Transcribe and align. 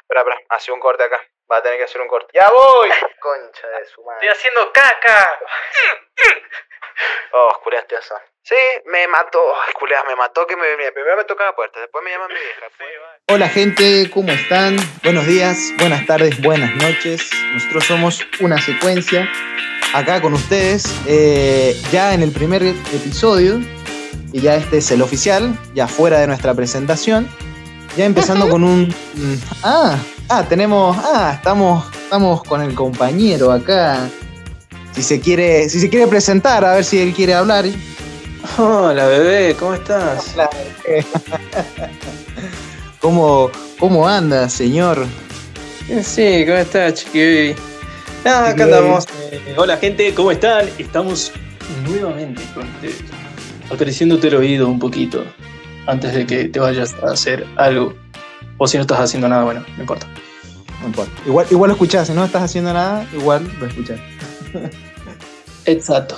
espera, 0.00 0.20
espera. 0.20 0.38
Hace 0.50 0.72
un 0.72 0.80
corte 0.80 1.04
acá. 1.04 1.20
Va 1.50 1.58
a 1.58 1.62
tener 1.62 1.78
que 1.78 1.84
hacer 1.84 2.00
un 2.00 2.08
corte. 2.08 2.28
¡Ya 2.34 2.46
voy! 2.50 2.90
Concha 3.20 3.66
de 3.68 3.86
su 3.86 4.02
madre. 4.04 4.26
¡Estoy 4.26 4.28
haciendo 4.28 4.72
caca! 4.72 5.38
Oh, 7.32 7.60
culiaste 7.62 7.94
eso. 7.96 8.14
Sí, 8.42 8.54
me 8.86 9.06
mató. 9.08 9.40
Ay, 9.66 9.72
culias, 9.78 10.04
me 10.06 10.16
mató 10.16 10.46
que 10.46 10.56
me, 10.56 10.76
me- 10.76 10.90
primero 10.92 11.16
me 11.16 11.24
toca 11.24 11.44
la 11.44 11.54
puerta, 11.54 11.78
después 11.80 12.02
me 12.04 12.10
llama 12.10 12.26
mi 12.28 12.34
vieja. 12.34 12.60
después- 12.62 12.88
Hola 13.28 13.48
gente, 13.48 14.10
¿cómo 14.12 14.32
están? 14.32 14.76
Buenos 15.04 15.26
días, 15.26 15.72
buenas 15.78 16.06
tardes, 16.06 16.40
buenas 16.42 16.74
noches. 16.76 17.30
Nosotros 17.52 17.84
somos 17.84 18.26
una 18.40 18.58
secuencia 18.60 19.28
acá 19.94 20.20
con 20.20 20.32
ustedes, 20.34 20.84
eh, 21.06 21.74
ya 21.92 22.14
en 22.14 22.22
el 22.22 22.32
primer 22.32 22.62
episodio, 22.62 23.58
y 24.32 24.40
ya 24.40 24.54
este 24.56 24.78
es 24.78 24.90
el 24.90 25.02
oficial, 25.02 25.52
ya 25.74 25.86
fuera 25.86 26.18
de 26.18 26.26
nuestra 26.26 26.54
presentación, 26.54 27.28
ya 27.98 28.04
empezando 28.04 28.48
con 28.48 28.62
un... 28.62 28.94
Ah, 29.64 29.98
ah, 30.28 30.44
tenemos... 30.48 30.96
Ah, 31.02 31.32
estamos, 31.34 31.84
estamos 31.92 32.44
con 32.44 32.62
el 32.62 32.72
compañero 32.72 33.50
acá. 33.50 34.08
Si 34.92 35.02
se 35.02 35.20
quiere, 35.20 35.68
si 35.68 35.80
se 35.80 35.90
quiere 35.90 36.06
presentar, 36.06 36.64
a 36.64 36.74
ver 36.74 36.84
si 36.84 37.00
él 37.00 37.12
quiere 37.12 37.34
hablar. 37.34 37.64
Hola 38.56 39.04
bebé, 39.06 39.56
¿cómo 39.58 39.74
estás? 39.74 40.36
¿Cómo, 43.00 43.50
cómo 43.80 44.08
anda, 44.08 44.48
señor? 44.48 45.04
Eh, 45.88 46.04
Sí, 46.04 46.44
¿cómo 46.46 46.58
estás, 46.58 46.94
chiqui? 46.94 47.60
Ah, 48.24 48.50
acá 48.50 48.62
andamos. 48.62 49.06
Eh, 49.32 49.54
hola 49.56 49.76
gente, 49.76 50.14
¿cómo 50.14 50.30
están? 50.30 50.68
Estamos 50.78 51.32
nuevamente 51.88 52.42
con 52.54 52.68
ustedes, 52.68 53.02
acariciándote 53.72 54.28
el 54.28 54.36
oído 54.36 54.68
un 54.68 54.78
poquito 54.78 55.24
antes 55.88 56.12
de 56.14 56.26
que 56.26 56.48
te 56.48 56.60
vayas 56.60 56.94
a 57.02 57.12
hacer 57.12 57.44
algo. 57.56 57.94
O 58.58 58.68
si 58.68 58.76
no 58.76 58.82
estás 58.82 59.00
haciendo 59.00 59.28
nada, 59.28 59.44
bueno, 59.44 59.64
no 59.76 59.80
importa. 59.80 60.06
No 60.80 60.86
importa. 60.88 61.12
Igual, 61.26 61.46
igual 61.50 61.68
lo 61.68 61.74
escuchás, 61.74 62.06
si 62.06 62.12
no 62.12 62.24
estás 62.24 62.42
haciendo 62.42 62.72
nada, 62.72 63.06
igual 63.12 63.50
lo 63.58 63.66
escuchás. 63.66 63.98
Exacto. 65.64 66.16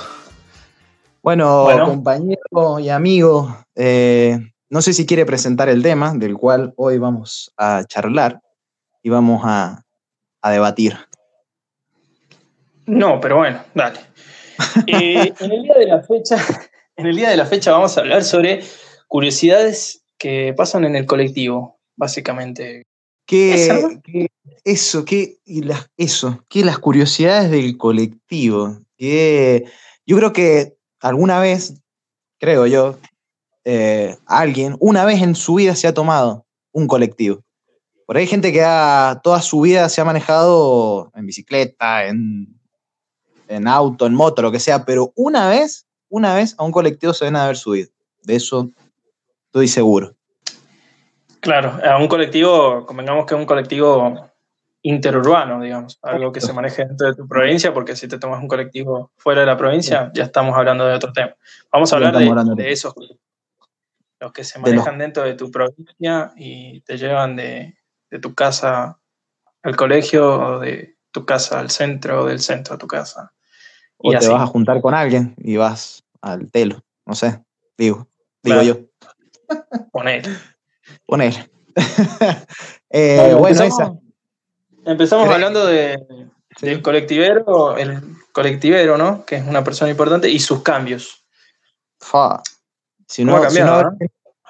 Bueno, 1.22 1.64
Bueno. 1.64 1.86
compañero 1.86 2.78
y 2.80 2.88
amigo, 2.88 3.64
eh, 3.76 4.38
no 4.70 4.82
sé 4.82 4.92
si 4.92 5.06
quiere 5.06 5.24
presentar 5.26 5.68
el 5.68 5.82
tema 5.82 6.12
del 6.14 6.34
cual 6.34 6.72
hoy 6.76 6.98
vamos 6.98 7.52
a 7.56 7.84
charlar 7.84 8.40
y 9.02 9.10
vamos 9.10 9.42
a, 9.44 9.82
a 10.42 10.50
debatir. 10.50 10.96
No, 12.86 13.20
pero 13.20 13.36
bueno, 13.36 13.60
dale. 13.74 14.00
Eh, 14.86 15.32
en 15.40 15.52
el 15.52 15.62
día 15.62 15.74
de 15.78 15.86
la 15.86 16.02
fecha, 16.02 16.36
en 16.96 17.06
el 17.06 17.16
día 17.16 17.30
de 17.30 17.36
la 17.36 17.46
fecha 17.46 17.72
vamos 17.72 17.96
a 17.96 18.00
hablar 18.00 18.22
sobre 18.24 18.62
curiosidades 19.10 20.04
que 20.18 20.54
pasan 20.56 20.84
en 20.84 20.94
el 20.94 21.04
colectivo, 21.04 21.80
básicamente. 21.96 22.84
¿Qué, 23.26 23.54
Eso, 23.54 23.88
qué- 24.04 24.30
eso, 24.64 25.04
qué, 25.04 25.38
y 25.44 25.62
las, 25.62 25.88
eso, 25.96 26.44
qué 26.48 26.64
las 26.64 26.78
curiosidades 26.78 27.50
del 27.50 27.76
colectivo. 27.76 28.78
Que 28.96 29.64
yo 30.06 30.16
creo 30.16 30.32
que 30.32 30.76
alguna 31.00 31.40
vez, 31.40 31.74
creo 32.38 32.66
yo, 32.66 32.98
eh, 33.64 34.16
alguien, 34.26 34.76
una 34.78 35.04
vez 35.04 35.20
en 35.22 35.34
su 35.34 35.54
vida 35.56 35.74
se 35.74 35.88
ha 35.88 35.94
tomado 35.94 36.46
un 36.72 36.86
colectivo. 36.86 37.42
Por 38.06 38.16
ahí 38.16 38.22
hay 38.22 38.28
gente 38.28 38.52
que 38.52 38.62
ha, 38.62 39.20
toda 39.24 39.42
su 39.42 39.60
vida 39.60 39.88
se 39.88 40.00
ha 40.00 40.04
manejado 40.04 41.10
en 41.16 41.26
bicicleta, 41.26 42.06
en, 42.06 42.46
en 43.48 43.66
auto, 43.66 44.06
en 44.06 44.14
moto, 44.14 44.40
lo 44.42 44.52
que 44.52 44.60
sea, 44.60 44.84
pero 44.84 45.12
una 45.16 45.48
vez, 45.48 45.86
una 46.08 46.34
vez 46.34 46.54
a 46.58 46.64
un 46.64 46.70
colectivo 46.72 47.12
se 47.12 47.24
deben 47.24 47.40
haber 47.40 47.56
subido. 47.56 47.88
De 48.22 48.36
eso 48.36 48.70
estoy 49.50 49.66
seguro. 49.66 50.14
Claro, 51.40 51.76
a 51.84 51.98
un 51.98 52.06
colectivo, 52.06 52.86
convengamos 52.86 53.26
que 53.26 53.34
es 53.34 53.40
un 53.40 53.46
colectivo 53.46 54.30
interurbano, 54.82 55.60
digamos, 55.60 55.98
algo 56.02 56.30
que 56.30 56.40
se 56.40 56.52
maneje 56.52 56.84
dentro 56.84 57.08
de 57.08 57.14
tu 57.16 57.26
provincia, 57.26 57.74
porque 57.74 57.96
si 57.96 58.06
te 58.06 58.18
tomas 58.18 58.40
un 58.40 58.46
colectivo 58.48 59.10
fuera 59.16 59.40
de 59.40 59.46
la 59.46 59.56
provincia, 59.56 60.10
ya 60.14 60.24
estamos 60.24 60.56
hablando 60.56 60.86
de 60.86 60.94
otro 60.94 61.12
tema. 61.12 61.34
Vamos 61.72 61.92
a 61.92 61.96
hablar 61.96 62.16
de, 62.16 62.62
de- 62.62 62.70
esos, 62.70 62.94
los 64.20 64.32
que 64.32 64.44
se 64.44 64.58
De 64.60 64.62
manejan 64.70 64.98
dentro 64.98 65.24
de 65.24 65.34
tu 65.34 65.50
provincia 65.50 66.32
y 66.36 66.80
te 66.82 66.96
llevan 66.96 67.34
de, 67.36 67.76
de 68.10 68.18
tu 68.20 68.34
casa 68.34 69.00
al 69.62 69.76
colegio, 69.76 70.56
o 70.56 70.58
de 70.60 70.96
tu 71.10 71.24
casa 71.26 71.58
al 71.58 71.70
centro, 71.70 72.22
o 72.22 72.26
del 72.26 72.40
centro 72.40 72.74
a 72.74 72.78
tu 72.78 72.86
casa. 72.86 73.32
O 73.96 74.10
Y 74.10 74.12
te 74.12 74.18
así. 74.18 74.28
vas 74.28 74.42
a 74.42 74.46
juntar 74.46 74.80
con 74.80 74.94
alguien 74.94 75.34
y 75.38 75.56
vas 75.56 76.04
al 76.22 76.50
telo, 76.52 76.82
no 77.06 77.14
sé, 77.14 77.42
digo, 77.76 78.06
digo 78.42 78.60
Claro. 78.60 78.62
yo, 78.62 78.89
Poner. 79.92 80.28
poner. 81.06 81.50
Eh, 82.92 83.16
Bueno, 83.18 83.38
bueno, 83.38 83.62
empezamos, 83.64 83.80
esa. 83.80 84.90
empezamos 84.90 85.28
hablando 85.28 85.64
de, 85.66 85.96
Sí. 86.58 86.66
del 86.66 86.82
colectivero, 86.82 87.76
el 87.76 88.00
colectivero, 88.32 88.98
¿no? 88.98 89.24
Que 89.24 89.36
es 89.36 89.46
una 89.46 89.62
persona 89.62 89.90
importante, 89.92 90.28
y 90.28 90.40
sus 90.40 90.62
cambios. 90.64 91.24
Fa. 92.00 92.42
Si 93.06 93.24
¿Cómo 93.24 93.36
no, 93.38 93.44
ha 93.44 93.50
si, 93.50 93.58
no 93.60 93.66
cambiado, 93.66 93.74
habrá, 93.90 94.06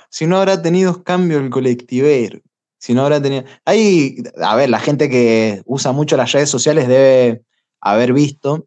si 0.09 0.27
no 0.27 0.39
habrá 0.39 0.63
tenido 0.63 1.03
cambio 1.05 1.39
el 1.39 1.51
colectivero, 1.51 2.41
si 2.79 2.95
no 2.95 3.03
habrá 3.03 3.21
tenido... 3.21 3.45
Hay, 3.67 4.17
a 4.43 4.57
ver, 4.57 4.71
la 4.71 4.81
gente 4.81 5.11
que 5.11 5.61
usa 5.67 5.93
mucho 5.93 6.17
las 6.17 6.33
redes 6.33 6.49
sociales 6.49 6.89
debe 6.89 7.43
haber 7.83 8.15
visto 8.15 8.67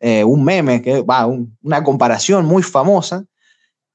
eh, 0.00 0.24
un 0.24 0.44
meme, 0.44 0.82
que 0.82 1.00
va, 1.00 1.24
un- 1.24 1.56
una 1.62 1.82
comparación 1.82 2.44
muy 2.44 2.62
famosa, 2.62 3.24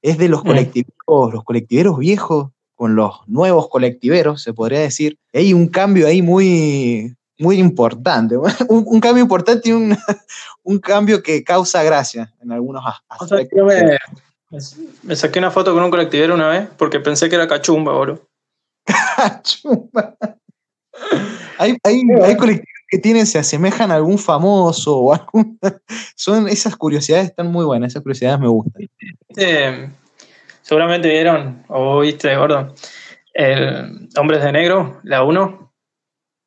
es 0.02 0.18
de 0.18 0.28
los 0.28 0.42
Mm. 0.42 0.46
colectiveros, 0.46 1.32
los 1.32 1.44
colectiveros 1.44 1.98
viejos 1.98 2.50
con 2.74 2.94
los 2.96 3.20
nuevos 3.28 3.68
colectiveros, 3.68 4.42
se 4.42 4.52
podría 4.52 4.80
decir. 4.80 5.16
Hay 5.32 5.52
un 5.54 5.68
cambio 5.68 6.06
ahí 6.08 6.20
muy, 6.22 7.14
muy 7.38 7.58
importante, 7.58 8.36
un, 8.68 8.84
un 8.86 9.00
cambio 9.00 9.22
importante 9.22 9.68
y 9.68 9.72
un, 9.72 9.96
un 10.64 10.78
cambio 10.80 11.22
que 11.22 11.44
causa 11.44 11.82
gracia 11.84 12.32
en 12.42 12.50
algunos 12.52 12.82
as- 12.84 13.00
O 13.20 13.26
sea, 13.26 13.38
aspectos. 13.38 13.58
yo 13.58 13.64
me, 13.64 13.98
me 15.04 15.16
saqué 15.16 15.38
una 15.38 15.50
foto 15.50 15.72
con 15.72 15.82
un 15.82 15.90
colectivero 15.90 16.34
una 16.34 16.48
vez 16.48 16.68
porque 16.76 16.98
pensé 17.00 17.28
que 17.28 17.36
era 17.36 17.46
cachumba, 17.48 17.92
boludo. 17.92 18.26
Chumba. 19.42 20.16
Hay, 21.58 21.76
hay, 21.84 22.02
hay 22.22 22.36
colectivos 22.36 22.66
que 22.92 22.98
tienen, 22.98 23.26
se 23.26 23.38
asemejan 23.38 23.90
a 23.90 23.94
algún 23.94 24.18
famoso 24.18 24.98
o 24.98 25.14
algún. 25.14 25.58
Son 26.14 26.46
esas 26.46 26.76
curiosidades 26.76 27.30
están 27.30 27.50
muy 27.50 27.64
buenas, 27.64 27.92
esas 27.92 28.02
curiosidades 28.02 28.38
me 28.38 28.48
gustan. 28.48 28.86
Eh, 29.34 29.88
seguramente 30.60 31.08
vieron, 31.08 31.64
o 31.68 32.00
viste, 32.00 32.36
gordo, 32.36 32.74
el 33.32 34.10
Hombres 34.18 34.44
de 34.44 34.52
Negro, 34.52 35.00
la 35.04 35.24
1. 35.24 35.72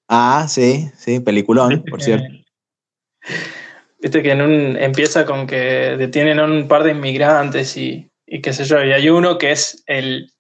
Ah, 0.07 0.45
sí, 0.47 0.88
sí, 0.95 1.19
peliculón, 1.19 1.83
por 1.89 2.03
cierto. 2.03 2.28
Viste 4.00 4.22
que 4.22 4.33
en 4.33 4.41
un, 4.44 4.77
empieza 4.77 5.25
con 5.25 5.47
que 5.47 5.97
detienen 5.97 6.38
a 6.38 6.45
un 6.45 6.67
par 6.67 6.83
de 6.83 6.91
inmigrantes 6.91 7.75
y, 7.75 8.12
y 8.27 8.39
qué 8.44 8.53
sé 8.53 8.66
yo, 8.66 8.83
y 8.83 8.91
hay 8.91 9.09
uno 9.09 9.39
que 9.39 9.51
es 9.51 9.83
el, 9.88 10.31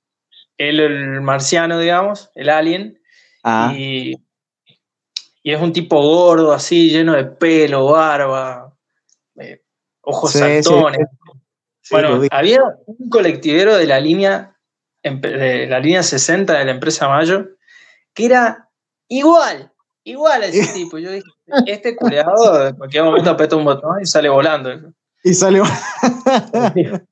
el, 0.59 0.79
el 0.81 1.21
marciano, 1.21 1.79
digamos, 1.79 2.29
el 2.35 2.51
alien, 2.51 2.99
Ah, 3.47 3.71
y, 3.77 4.15
y 5.45 5.53
es 5.53 5.61
un 5.61 5.71
tipo 5.71 6.01
gordo, 6.01 6.51
así, 6.53 6.89
lleno 6.89 7.13
de 7.13 7.23
pelo, 7.25 7.85
barba, 7.91 8.73
eh, 9.39 9.61
ojos 10.01 10.31
Sí, 10.31 10.39
saltones. 10.39 11.01
sí, 11.81 11.93
bueno, 11.93 12.19
había 12.31 12.61
un 12.87 13.09
colectivero 13.11 13.77
de 13.77 13.85
la 13.85 13.99
línea 13.99 14.57
empe- 15.03 15.37
de 15.37 15.67
la 15.67 15.79
línea 15.79 16.01
60 16.01 16.57
de 16.57 16.65
la 16.65 16.71
empresa 16.71 17.07
Mayo 17.07 17.45
que 18.15 18.25
era 18.25 18.71
igual, 19.07 19.71
igual 20.03 20.41
a 20.41 20.45
ese 20.47 20.65
tipo. 20.73 20.97
Yo 20.97 21.11
dije, 21.11 21.29
este 21.67 21.95
culeado 21.95 22.69
en 22.69 22.75
cualquier 22.75 23.03
momento 23.03 23.29
aprieta 23.29 23.55
un 23.55 23.65
botón 23.65 24.01
y 24.01 24.05
sale 24.07 24.29
volando. 24.29 24.71
y 25.23 25.33
salió. 25.35 25.63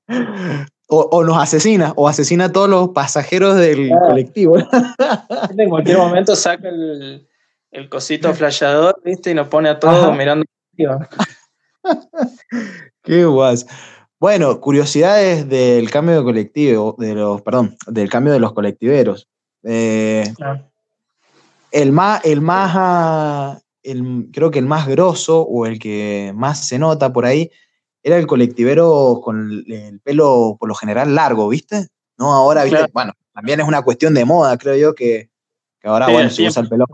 o, 0.87 0.99
o 1.11 1.23
nos 1.23 1.37
asesina, 1.37 1.93
o 1.95 2.07
asesina 2.07 2.45
a 2.45 2.51
todos 2.51 2.67
los 2.69 2.89
pasajeros 2.89 3.57
del 3.57 3.91
colectivo. 4.07 4.57
en 4.57 5.69
cualquier 5.69 5.97
momento 5.99 6.35
saca 6.35 6.69
el, 6.69 7.27
el 7.73 7.89
cosito 7.89 8.33
flasheador, 8.33 9.01
¿viste? 9.03 9.31
Y 9.31 9.33
nos 9.33 9.47
pone 9.47 9.69
a 9.69 9.79
todos 9.79 10.05
Ajá. 10.05 10.11
mirando. 10.15 10.45
Qué 13.03 13.25
guas. 13.25 13.65
Bueno, 14.19 14.61
curiosidades 14.61 15.49
del 15.49 15.89
cambio 15.91 16.15
de 16.17 16.23
colectivo, 16.23 16.95
de 16.97 17.13
los, 17.15 17.41
perdón, 17.41 17.75
del 17.87 18.09
cambio 18.09 18.31
de 18.31 18.39
los 18.39 18.53
colectiveros. 18.53 19.27
Eh, 19.63 20.23
el 21.71 21.91
más, 21.91 22.23
el 22.23 22.41
más, 22.41 22.71
ah, 22.75 23.59
el- 23.81 24.29
creo 24.31 24.51
que 24.51 24.59
el 24.59 24.65
más 24.65 24.87
grosso 24.87 25.41
o 25.41 25.65
el 25.65 25.79
que 25.79 26.31
más 26.35 26.65
se 26.67 26.79
nota 26.79 27.11
por 27.11 27.25
ahí 27.25 27.51
era 28.01 28.17
el 28.17 28.27
colectivero 28.27 29.19
con 29.23 29.51
el, 29.51 29.71
el 29.71 29.99
pelo 29.99 30.55
por 30.59 30.69
lo 30.69 30.75
general 30.75 31.15
largo, 31.15 31.49
¿viste? 31.49 31.87
No, 32.17 32.31
ahora, 32.33 32.63
¿viste? 32.63 32.77
Claro. 32.77 32.91
Bueno, 32.93 33.13
también 33.33 33.59
es 33.59 33.67
una 33.67 33.81
cuestión 33.81 34.13
de 34.13 34.23
moda, 34.25 34.57
creo 34.57 34.75
yo, 34.75 34.93
que, 34.95 35.29
que 35.81 35.87
ahora, 35.87 36.05
Sí, 36.07 36.13
bueno, 36.13 36.29
se 36.29 36.47
usa 36.47 36.61
el 36.61 36.69
pelo 36.69 36.85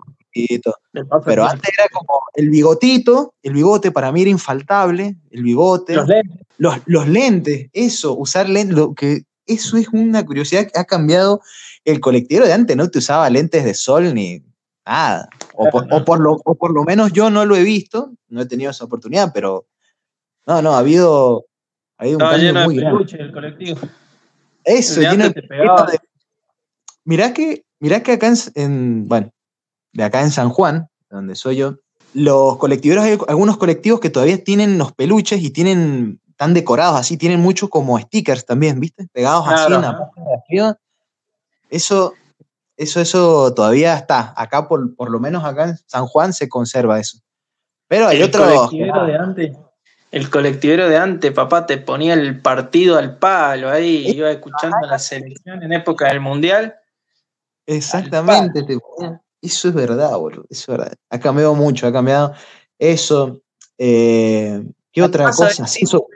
Pero 1.26 1.46
antes 1.46 1.72
era 1.78 1.88
como 1.92 2.20
el 2.36 2.50
bigotito, 2.50 3.34
el 3.44 3.54
bigote 3.54 3.92
para 3.92 4.12
mí 4.12 4.22
era 4.22 4.30
infaltable, 4.30 5.16
el 5.32 5.44
bigote. 5.44 5.96
Los 5.96 6.08
lentes. 6.08 6.38
los, 6.58 6.76
los 6.86 7.08
lentes, 7.08 7.70
eso, 7.74 8.16
usar 8.16 8.48
lentes, 8.50 8.76
lo 8.78 8.94
que, 8.94 9.24
eso 9.46 9.78
es 9.78 9.88
una 9.90 10.26
curiosidad 10.26 10.68
que 10.72 10.80
ha 10.80 10.86
cambiado 10.86 11.42
el 11.86 12.00
colectivero 12.00 12.46
de 12.46 12.54
antes, 12.54 12.76
no 12.78 12.90
te 12.90 13.00
usaba 13.00 13.30
lentes 13.30 13.64
de 13.66 13.74
sol 13.74 14.14
ni 14.14 14.44
nada. 14.86 15.30
O 15.56 15.70
por, 15.70 15.88
o 15.92 16.06
por 16.06 16.20
lo, 16.20 16.34
o 16.44 16.56
por 16.56 16.72
lo 16.74 16.84
menos 16.84 17.12
yo 17.14 17.30
no 17.30 17.46
lo 17.46 17.56
he 17.56 17.64
visto, 17.64 18.12
no 18.28 18.42
he 18.42 18.46
tenido 18.46 18.72
esa 18.72 18.86
oportunidad, 18.86 19.32
pero 19.34 19.66
no, 20.46 20.62
no, 20.62 20.74
ha 20.74 20.80
habido, 20.80 21.46
ha 21.98 22.04
habido 22.04 22.18
un 22.18 22.24
Estaba 22.24 22.38
lleno 22.38 22.60
de 22.60 22.66
muy 22.66 22.76
grande. 22.78 23.16
el 23.20 23.32
colectivo. 23.32 23.80
Eso, 24.64 25.02
El 25.02 25.10
lleno 25.10 25.30
de- 25.30 26.00
Mirá 27.06 27.34
que, 27.34 27.64
mirá 27.80 28.04
que 28.04 28.12
acá 28.14 28.28
en, 28.28 28.36
en- 28.56 29.08
bueno, 29.08 29.32
de 29.94 30.04
acá 30.04 30.22
en 30.22 30.32
San 30.32 30.50
Juan, 30.50 30.90
donde 31.10 31.36
soy 31.36 31.58
yo, 31.58 31.76
los 32.14 32.58
colectiveros, 32.58 33.04
hay 33.04 33.18
algunos 33.28 33.58
colectivos 33.58 34.00
que 34.00 34.10
todavía 34.10 34.44
tienen 34.44 34.78
los 34.78 34.94
peluches 34.94 35.42
y 35.42 35.52
tienen, 35.52 36.20
están 36.30 36.54
decorados 36.54 37.00
así, 37.00 37.18
tienen 37.18 37.40
mucho 37.40 37.70
como 37.70 38.00
stickers 38.00 38.46
también, 38.46 38.80
¿viste? 38.80 39.08
Pegados 39.12 39.48
así 39.48 39.74
en 39.74 39.82
la 39.82 39.98
parte 39.98 40.22
de 40.22 40.34
arriba. 40.34 40.78
Eso, 41.70 42.14
eso, 42.78 43.00
eso 43.00 43.54
todavía 43.54 43.96
está. 43.96 44.34
Acá, 44.36 44.68
por, 44.68 44.96
por 44.96 45.12
lo 45.12 45.20
menos 45.20 45.44
acá 45.44 45.70
en 45.70 45.78
San 45.86 46.08
Juan, 46.08 46.34
se 46.34 46.50
conserva 46.50 47.00
eso. 47.00 47.20
Pero 47.88 48.08
hay 48.08 48.18
el 48.18 48.24
otros. 48.24 48.48
colectivero 48.48 49.06
de 49.06 49.16
antes. 49.16 49.58
El 50.12 50.30
colectivero 50.32 50.90
de 50.90 50.98
antes, 50.98 51.32
papá, 51.32 51.68
te 51.68 51.78
ponía 51.78 52.16
el 52.16 52.42
partido 52.42 52.98
al 52.98 53.18
palo 53.18 53.70
ahí, 53.70 54.08
iba 54.10 54.32
escuchando 54.32 54.78
la 54.88 54.98
selección 54.98 55.62
en 55.62 55.74
época 55.74 56.08
del 56.08 56.20
mundial. 56.20 56.76
Exactamente, 57.68 58.64
te 58.64 58.80
ponía- 58.80 59.22
eso 59.42 59.68
es 59.70 59.74
verdad, 59.74 60.18
boludo, 60.18 60.46
eso 60.50 60.72
es 60.74 60.78
verdad. 60.78 60.94
Ha 61.10 61.20
cambiado 61.20 61.56
mucho, 61.56 61.88
ha 61.88 61.92
cambiado 61.92 62.34
eso. 62.78 63.42
eh, 63.78 64.64
¿Qué 64.92 65.02
otra 65.02 65.26
cosa? 65.32 65.66
eso- 65.66 66.08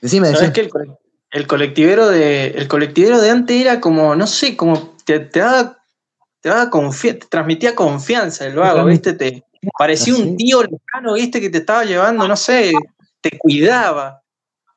decime, 0.00 0.28
¿Sabes 0.32 0.52
decime. 0.52 0.52
que 0.52 0.60
el, 0.80 0.96
el 1.30 1.46
colectivero 1.46 2.08
de 2.08 2.46
el 2.48 2.68
colectivero 2.68 3.20
de 3.20 3.30
antes 3.30 3.60
era 3.60 3.80
como, 3.80 4.14
no 4.16 4.26
sé, 4.26 4.56
como 4.56 4.94
te, 5.04 5.20
te 5.20 5.40
daba, 5.40 5.78
te 6.40 6.48
daba 6.48 6.70
te 6.70 7.14
transmitía 7.14 7.74
confianza 7.74 8.46
el 8.46 8.56
vago. 8.56 8.84
¿viste? 8.84 9.12
Te 9.14 9.42
parecía 9.78 10.12
Así. 10.14 10.22
un 10.22 10.36
tío 10.36 10.62
lejano, 10.62 11.14
¿viste? 11.14 11.40
Que 11.40 11.50
te 11.50 11.58
estaba 11.58 11.84
llevando, 11.84 12.26
no 12.28 12.36
sé, 12.36 12.72
te 13.20 13.38
cuidaba. 13.38 14.22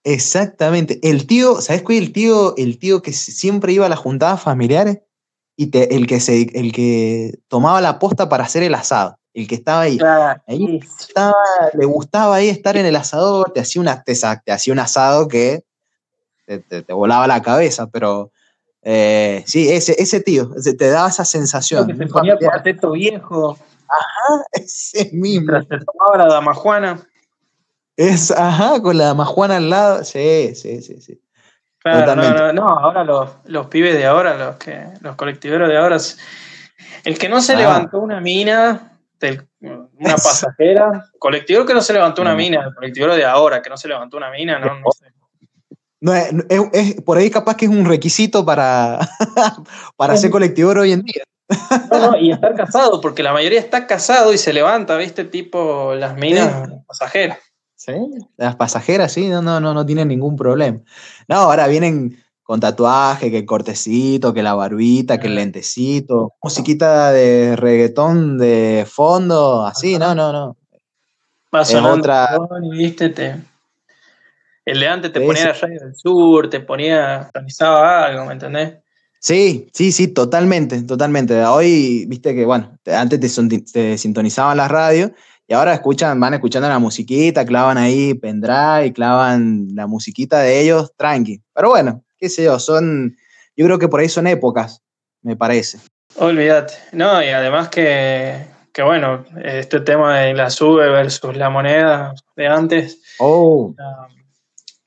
Exactamente. 0.03 0.99
El 1.03 1.27
tío, 1.27 1.61
¿sabes 1.61 1.81
cuál? 1.83 1.97
El 1.97 2.13
tío, 2.13 2.55
el 2.57 2.79
tío 2.79 3.01
que 3.01 3.11
si- 3.13 3.31
siempre 3.31 3.73
iba 3.73 3.85
a 3.85 3.89
las 3.89 3.99
juntadas 3.99 4.41
familiares 4.41 4.99
y 5.61 5.67
te- 5.67 5.93
el, 5.93 6.07
que 6.07 6.21
se, 6.21 6.43
el 6.53 6.71
que 6.71 7.37
tomaba 7.49 7.81
la 7.81 7.99
posta 7.99 8.29
para 8.29 8.45
hacer 8.45 8.63
el 8.63 8.73
asado, 8.73 9.17
el 9.33 9.45
que 9.45 9.55
estaba 9.55 9.81
ahí. 9.81 9.99
Ahí 10.47 10.79
estaba, 10.81 11.33
le 11.73 11.85
gustaba 11.85 12.35
ahí 12.37 12.47
estar 12.47 12.77
en 12.77 12.85
el 12.85 12.95
asador, 12.95 13.51
te 13.51 13.59
hacía, 13.59 13.81
una, 13.81 14.01
te, 14.01 14.13
hacía 14.53 14.71
un 14.71 14.79
asado 14.79 15.27
que 15.27 15.65
te, 16.45 16.59
te- 16.59 16.81
te 16.81 16.93
volaba 16.93 17.27
la 17.27 17.41
cabeza, 17.41 17.87
pero 17.87 18.31
eh, 18.83 19.43
sí, 19.47 19.69
ese, 19.69 20.01
ese 20.01 20.21
tío, 20.21 20.49
ese- 20.55 20.75
te 20.75 20.87
daba 20.89 21.09
esa 21.09 21.25
sensación. 21.25 21.87
que 21.87 21.93
se 21.93 22.05
ponía 22.05 22.35
familiar, 22.35 22.39
cuarteto 22.39 22.91
viejo, 22.91 23.57
ese 24.53 25.09
mismo. 25.11 25.51
mientras 25.51 25.65
se 25.67 25.85
tomaba 25.85 26.25
la 26.25 26.33
damajuana. 26.33 27.05
Es, 27.97 28.31
ajá, 28.31 28.81
con 28.81 28.97
la 28.97 29.07
damajuana 29.07 29.57
al 29.57 29.69
lado. 29.69 30.05
Sí, 30.05 30.55
sí, 30.55 30.81
sí, 30.81 31.01
sí. 31.01 31.21
Claro, 31.81 32.15
no, 32.15 32.33
no, 32.33 32.53
no, 32.53 32.67
ahora 32.67 33.03
los, 33.03 33.29
los 33.45 33.67
pibes 33.67 33.95
de 33.95 34.05
ahora, 34.05 34.35
los 34.37 34.55
que 34.57 34.85
los 35.01 35.15
colectiveros 35.15 35.69
de 35.69 35.77
ahora, 35.77 35.97
el 37.05 37.17
que 37.17 37.29
no 37.29 37.41
se 37.41 37.53
Ah. 37.53 37.57
levantó 37.57 37.99
una 37.99 38.19
mina, 38.19 38.91
del- 39.19 39.47
una 39.61 40.15
pasajera, 40.15 41.05
colectivero 41.17 41.65
que 41.65 41.73
no 41.73 41.81
se 41.81 41.93
levantó 41.93 42.21
una 42.21 42.35
mina, 42.35 42.65
el 42.67 42.75
colectivero 42.75 43.15
de 43.15 43.25
ahora 43.25 43.61
que 43.61 43.69
no 43.69 43.77
se 43.77 43.87
levantó 43.87 44.17
una 44.17 44.29
mina, 44.31 44.59
no, 44.59 44.79
no 44.79 44.91
sé. 44.91 45.05
No, 46.01 46.13
es, 46.13 46.31
es- 46.49 46.69
es- 46.73 47.01
por 47.01 47.17
ahí 47.17 47.29
capaz 47.29 47.55
que 47.55 47.65
es 47.65 47.71
un 47.71 47.85
requisito 47.85 48.45
para, 48.45 48.99
para 49.97 50.15
ser 50.17 50.31
colectivo 50.31 50.71
hoy 50.71 50.93
en 50.93 51.01
día. 51.03 51.23
No, 51.91 52.11
no, 52.11 52.17
y 52.17 52.31
estar 52.31 52.53
casado, 52.55 53.01
porque 53.01 53.23
la 53.23 53.33
mayoría 53.33 53.59
está 53.59 53.87
casado 53.87 54.33
y 54.33 54.37
se 54.37 54.53
levanta, 54.53 54.95
¿viste? 54.97 55.25
Tipo 55.25 55.95
las 55.95 56.15
minas 56.15 56.69
pasajeras. 56.87 57.39
Sí. 57.79 57.93
Las 58.35 58.57
pasajeras, 58.57 59.13
sí, 59.13 59.29
no, 59.29 59.41
no, 59.41 59.61
no, 59.61 59.73
no 59.73 59.85
tienen 59.85 60.09
ningún 60.09 60.35
problema. 60.35 60.81
No, 61.29 61.35
ahora 61.37 61.65
vienen 61.67 62.21
con 62.43 62.59
tatuaje, 62.59 63.31
que 63.31 63.37
el 63.37 63.45
cortecito, 63.45 64.33
que 64.33 64.43
la 64.43 64.53
barbita, 64.53 65.17
que 65.17 65.27
el 65.27 65.35
lentecito, 65.35 66.33
musiquita 66.43 67.13
de 67.13 67.55
reggaetón 67.55 68.37
de 68.37 68.85
fondo, 68.85 69.65
así, 69.65 69.97
no, 69.97 70.13
no, 70.13 70.33
no. 70.33 70.57
Va 71.55 71.61
Es 71.61 71.73
otra- 71.73 72.37
y 72.61 72.69
viste, 72.77 73.09
te. 73.09 73.35
El 74.65 74.81
de 74.81 74.87
antes 74.89 75.13
te 75.13 75.21
Sí, 75.21 75.25
ponía 75.25 75.41
sí. 75.43 75.47
la 75.47 75.53
radio 75.53 75.79
del 75.79 75.95
sur, 75.95 76.49
te 76.49 76.59
ponía, 76.59 77.29
organizaba 77.33 78.05
algo, 78.07 78.25
¿me 78.25 78.33
entendés? 78.33 78.73
Sí, 79.21 79.69
sí, 79.73 79.93
sí, 79.93 80.09
totalmente, 80.09 80.81
totalmente. 80.81 81.45
Hoy, 81.45 82.05
viste 82.07 82.35
que, 82.35 82.43
bueno, 82.43 82.77
te- 82.83 82.93
antes 82.93 83.19
te, 83.21 83.59
te 83.61 83.97
sintonizaban 83.97 84.57
las 84.57 84.69
radios 84.69 85.11
y 85.49 85.53
ahora 85.55 85.73
escuchan, 85.73 86.19
van 86.19 86.35
escuchando 86.35 86.69
la 86.69 86.77
musiquita, 86.77 87.43
clavan 87.43 87.79
ahí 87.79 88.13
pendrive, 88.13 88.93
clavan 88.93 89.69
la 89.73 89.87
musiquita 89.87 90.41
de 90.41 90.61
ellos, 90.61 90.93
tranqui. 90.95 91.41
Pero 91.55 91.69
bueno, 91.69 92.03
qué 92.19 92.29
sé 92.29 92.43
yo, 92.43 92.59
son, 92.59 93.17
yo 93.57 93.65
creo 93.65 93.79
que 93.79 93.87
por 93.87 93.99
ahí 93.99 94.09
son 94.09 94.27
épocas, 94.27 94.83
me 95.23 95.35
parece. 95.35 95.79
Olvídate. 96.17 96.75
No, 96.91 97.23
y 97.23 97.29
además 97.29 97.69
que, 97.69 98.45
que 98.71 98.83
bueno, 98.83 99.25
este 99.43 99.79
tema 99.79 100.19
de 100.19 100.35
la 100.35 100.51
sube 100.51 100.87
versus 100.87 101.35
la 101.35 101.49
moneda 101.49 102.13
de 102.35 102.45
antes, 102.47 103.01
Oh, 103.17 103.69
um, 103.69 103.75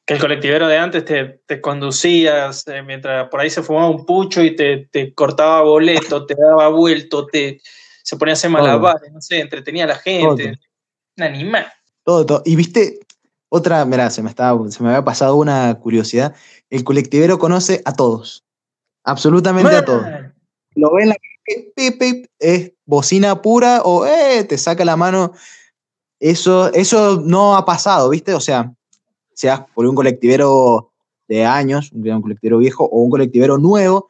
que 0.06 0.14
el 0.14 0.20
colectivero 0.20 0.69
de 0.69 0.79
antes 0.79 1.05
te, 1.05 1.41
te 1.44 1.61
conducía 1.61 2.50
eh, 2.67 2.82
mientras 2.82 3.29
por 3.31 3.41
ahí 3.41 3.50
se 3.50 3.64
fumaba 3.64 3.91
un 3.91 4.06
pucho 4.06 4.41
y 4.44 4.55
te, 4.55 4.88
te 4.93 5.12
cortaba 5.12 5.62
boleto, 5.62 6.25
te 6.25 6.37
daba 6.37 6.69
vuelto, 6.69 7.26
te, 7.26 7.61
se 8.02 8.16
ponía 8.16 8.32
a 8.32 8.34
hacer 8.34 8.50
malabares, 8.50 9.12
no 9.12 9.20
sé, 9.20 9.40
entretenía 9.40 9.84
a 9.84 9.88
la 9.88 9.96
gente. 9.96 10.44
Todo. 10.44 10.56
Un 11.19 11.25
animal. 11.25 11.66
todo, 12.04 12.26
todo. 12.26 12.43
Y 12.44 12.56
viste, 12.56 13.00
otra, 13.49 13.84
mirá, 13.84 14.08
se 14.10 14.22
me, 14.22 14.31
estaba, 14.31 14.70
se 14.70 14.82
me 14.82 14.88
había 14.88 15.04
pasado 15.04 15.37
una 15.37 15.78
curiosidad. 15.78 16.34
El 16.70 16.84
colectivero 16.84 17.38
conoce 17.38 17.82
a 17.84 17.93
todos, 17.93 18.44
absolutamente 19.04 19.76
a 19.76 19.84
todos. 19.84 20.06
Lo 20.75 20.93
ve 20.94 21.02
en 21.02 21.08
la 21.10 21.16
calle, 21.16 21.72
pip, 21.75 21.99
pip, 21.99 22.26
es 22.38 22.72
bocina 22.87 23.43
pura 23.43 23.82
o 23.84 24.06
eh, 24.06 24.44
te 24.44 24.56
saca 24.56 24.84
la 24.84 24.96
mano. 24.96 25.32
Eso, 26.19 26.72
eso 26.72 27.20
no 27.20 27.56
ha 27.56 27.66
pasado, 27.66 28.08
¿viste? 28.08 28.32
O 28.32 28.40
sea, 28.40 28.72
seas 29.34 29.62
por 29.75 29.87
un 29.87 29.94
colectivero 29.94 30.93
de 31.28 31.44
años, 31.44 31.90
un 31.93 32.22
colectivero 32.22 32.58
viejo 32.58 32.84
o 32.84 33.00
un 33.00 33.10
colectivero 33.10 33.58
nuevo, 33.58 34.08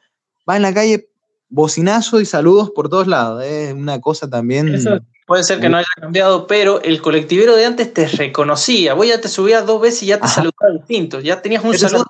va 0.49 0.56
en 0.56 0.62
la 0.62 0.75
calle, 0.75 1.09
bocinazo 1.53 2.21
y 2.21 2.25
saludos 2.25 2.71
por 2.71 2.89
todos 2.89 3.07
lados. 3.07 3.45
Es 3.45 3.73
una 3.73 4.01
cosa 4.01 4.29
también. 4.29 4.75
Eso 4.75 4.99
puede 5.27 5.45
ser 5.45 5.61
que 5.61 5.69
no 5.69 5.77
haya 5.77 5.87
cambiado, 6.01 6.47
pero 6.47 6.82
el 6.82 7.01
colectivero 7.01 7.55
de 7.55 7.67
antes 7.67 7.93
te 7.93 8.09
reconocía. 8.09 8.94
Vos 8.94 9.06
ya 9.06 9.21
te 9.21 9.29
subías 9.29 9.65
dos 9.67 9.81
veces 9.81 10.03
y 10.03 10.06
ya 10.06 10.19
te 10.19 10.25
Ajá. 10.25 10.35
saludaba 10.35 10.73
distinto. 10.79 11.21
Ya 11.21 11.41
tenías 11.41 11.63
un 11.63 11.79
saludo 11.79 12.05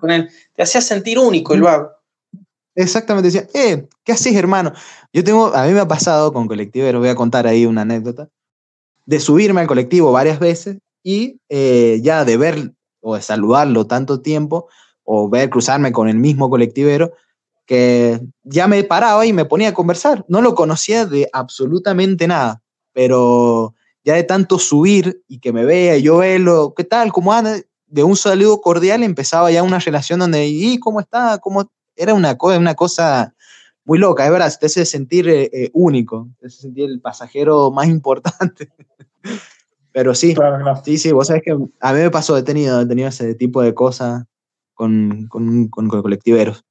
con 0.00 0.10
él. 0.10 0.28
Te 0.54 0.62
hacía 0.62 0.80
sentir 0.80 1.18
único 1.18 1.54
el 1.54 1.62
vago. 1.62 1.90
Exactamente, 2.74 3.30
decía, 3.30 3.48
eh, 3.54 3.88
¿qué 4.04 4.12
haces, 4.12 4.34
hermano? 4.34 4.72
Yo 5.10 5.24
tengo, 5.24 5.54
a 5.54 5.64
mí 5.64 5.72
me 5.72 5.80
ha 5.80 5.88
pasado 5.88 6.30
con 6.34 6.46
colectiveros, 6.46 7.00
voy 7.00 7.08
a 7.08 7.14
contar 7.14 7.46
ahí 7.46 7.64
una 7.64 7.82
anécdota, 7.82 8.28
de 9.06 9.18
subirme 9.18 9.62
al 9.62 9.66
colectivo 9.66 10.12
varias 10.12 10.38
veces 10.40 10.76
y 11.02 11.40
eh, 11.48 12.00
ya 12.02 12.26
de 12.26 12.36
ver 12.36 12.72
o 13.00 13.14
de 13.14 13.22
saludarlo 13.22 13.86
tanto 13.86 14.20
tiempo 14.20 14.68
o 15.04 15.30
ver 15.30 15.48
cruzarme 15.48 15.90
con 15.90 16.10
el 16.10 16.16
mismo 16.16 16.50
colectivero 16.50 17.14
que 17.66 18.20
ya 18.44 18.68
me 18.68 18.82
paraba 18.84 19.26
y 19.26 19.32
me 19.32 19.44
ponía 19.44 19.70
a 19.70 19.74
conversar. 19.74 20.24
No 20.28 20.40
lo 20.40 20.54
conocía 20.54 21.04
de 21.04 21.28
absolutamente 21.32 22.26
nada, 22.26 22.62
pero 22.92 23.74
ya 24.04 24.14
de 24.14 24.22
tanto 24.22 24.58
subir 24.58 25.22
y 25.26 25.40
que 25.40 25.52
me 25.52 25.64
vea 25.64 25.96
y 25.96 26.02
yo 26.02 26.18
verlo, 26.18 26.74
¿qué 26.76 26.84
tal? 26.84 27.12
¿Cómo 27.12 27.32
anda? 27.32 27.58
De 27.88 28.04
un 28.04 28.16
saludo 28.16 28.60
cordial 28.60 29.02
empezaba 29.02 29.50
ya 29.50 29.62
una 29.62 29.78
relación 29.80 30.20
donde, 30.20 30.46
¿y 30.46 30.78
cómo 30.78 31.00
está? 31.00 31.38
¿Cómo 31.38 31.70
era 31.96 32.14
una, 32.14 32.36
co 32.36 32.56
una 32.56 32.74
cosa 32.74 33.34
muy 33.86 33.98
loca, 33.98 34.24
es 34.26 34.32
verdad, 34.32 34.52
te 34.58 34.66
hace 34.66 34.84
sentir 34.84 35.28
eh, 35.28 35.48
eh, 35.52 35.70
único, 35.72 36.28
te 36.40 36.48
hace 36.48 36.62
sentir 36.62 36.90
el 36.90 37.00
pasajero 37.00 37.70
más 37.70 37.86
importante. 37.86 38.68
Pero 39.92 40.14
sí, 40.14 40.34
Claro, 40.34 40.62
claro. 40.62 40.82
sí, 40.84 40.98
sí, 40.98 41.12
vos 41.12 41.28
sabés 41.28 41.42
que 41.42 41.52
a 41.52 41.92
mí 41.92 41.98
me 42.00 42.10
pasó, 42.10 42.36
he 42.36 42.42
tenido, 42.42 42.80
he 42.82 42.86
tenido 42.86 43.08
ese 43.08 43.34
tipo 43.34 43.62
de 43.62 43.72
cosas 43.72 44.24
con, 44.74 45.26
con, 45.28 45.68
con 45.68 45.88
colectiveros. 45.88 46.65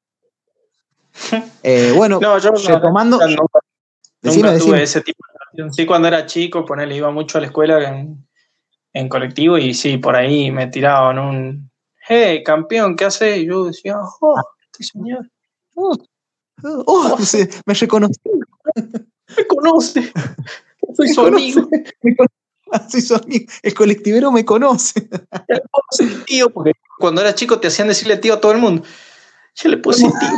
Eh, 1.63 1.91
bueno, 1.95 2.19
No, 2.21 2.37
yo 2.37 2.51
retomando, 2.51 3.17
nunca, 3.17 3.35
nunca 3.41 3.59
decime, 4.21 4.47
tuve 4.49 4.53
decime. 4.53 4.83
ese 4.83 5.01
tipo 5.01 5.23
de 5.27 5.39
relación. 5.39 5.73
Sí, 5.73 5.85
cuando 5.85 6.07
era 6.07 6.25
chico, 6.25 6.65
ponele, 6.65 6.95
iba 6.95 7.09
mucho 7.11 7.37
a 7.37 7.41
la 7.41 7.47
escuela 7.47 7.87
en, 7.89 8.27
en 8.93 9.09
colectivo 9.09 9.57
y 9.57 9.73
sí, 9.73 9.97
por 9.97 10.15
ahí 10.15 10.51
me 10.51 10.67
tiraban 10.67 11.17
un, 11.19 11.71
hey, 12.07 12.43
campeón, 12.43 12.95
¿qué 12.95 13.05
haces? 13.05 13.37
Y 13.39 13.45
yo 13.47 13.65
decía, 13.65 13.97
oh, 14.21 14.41
este 14.71 14.83
señor 14.83 15.29
Oh, 15.75 15.97
oh, 16.85 17.17
se- 17.19 17.49
me 17.65 17.73
reconocí, 17.73 18.19
me 19.37 19.47
conoce. 19.47 20.11
Soy 20.95 21.07
Me 21.07 21.13
su 21.13 21.21
conoce. 21.21 21.43
amigo. 21.43 21.69
me 22.01 22.15
conoce, 22.15 22.33
así 22.71 23.01
son 23.01 23.23
amigos. 23.23 23.53
el 23.63 23.73
colectivero 23.73 24.31
me 24.31 24.45
conoce. 24.45 25.07
Ya 25.49 25.55
le 25.55 25.61
puse 25.89 26.15
tío, 26.25 26.49
porque 26.51 26.71
cuando 26.99 27.21
era 27.21 27.35
chico 27.35 27.59
te 27.59 27.67
hacían 27.67 27.87
decirle 27.89 28.17
tío 28.17 28.35
a 28.35 28.39
todo 28.41 28.51
el 28.53 28.59
mundo. 28.59 28.83
Yo 29.55 29.69
le 29.69 29.77
puse 29.77 30.05
tío. 30.19 30.29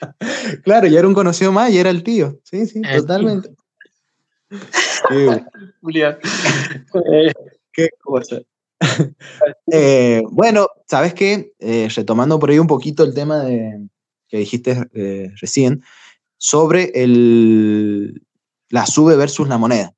claro, 0.64 0.86
ya 0.86 0.98
era 0.98 1.08
un 1.08 1.14
conocido 1.14 1.52
más 1.52 1.70
y 1.70 1.78
era 1.78 1.90
el 1.90 2.02
tío. 2.02 2.40
Sí, 2.44 2.66
sí, 2.66 2.80
El 2.84 3.00
totalmente. 3.00 3.50
Julián. 5.80 6.18
Eh, 7.12 7.32
qué 7.72 7.88
cosa. 8.02 8.40
Eh, 9.72 10.22
bueno, 10.30 10.68
¿sabes 10.86 11.14
qué? 11.14 11.52
Eh, 11.58 11.88
retomando 11.94 12.38
por 12.38 12.50
ahí 12.50 12.58
un 12.58 12.66
poquito 12.66 13.04
el 13.04 13.14
tema 13.14 13.40
de, 13.40 13.88
que 14.28 14.38
dijiste 14.38 14.88
eh, 14.94 15.30
recién, 15.40 15.82
sobre 16.36 16.92
el, 16.94 18.22
la 18.68 18.86
sube 18.86 19.16
versus 19.16 19.48
la 19.48 19.58
moneda. 19.58 19.92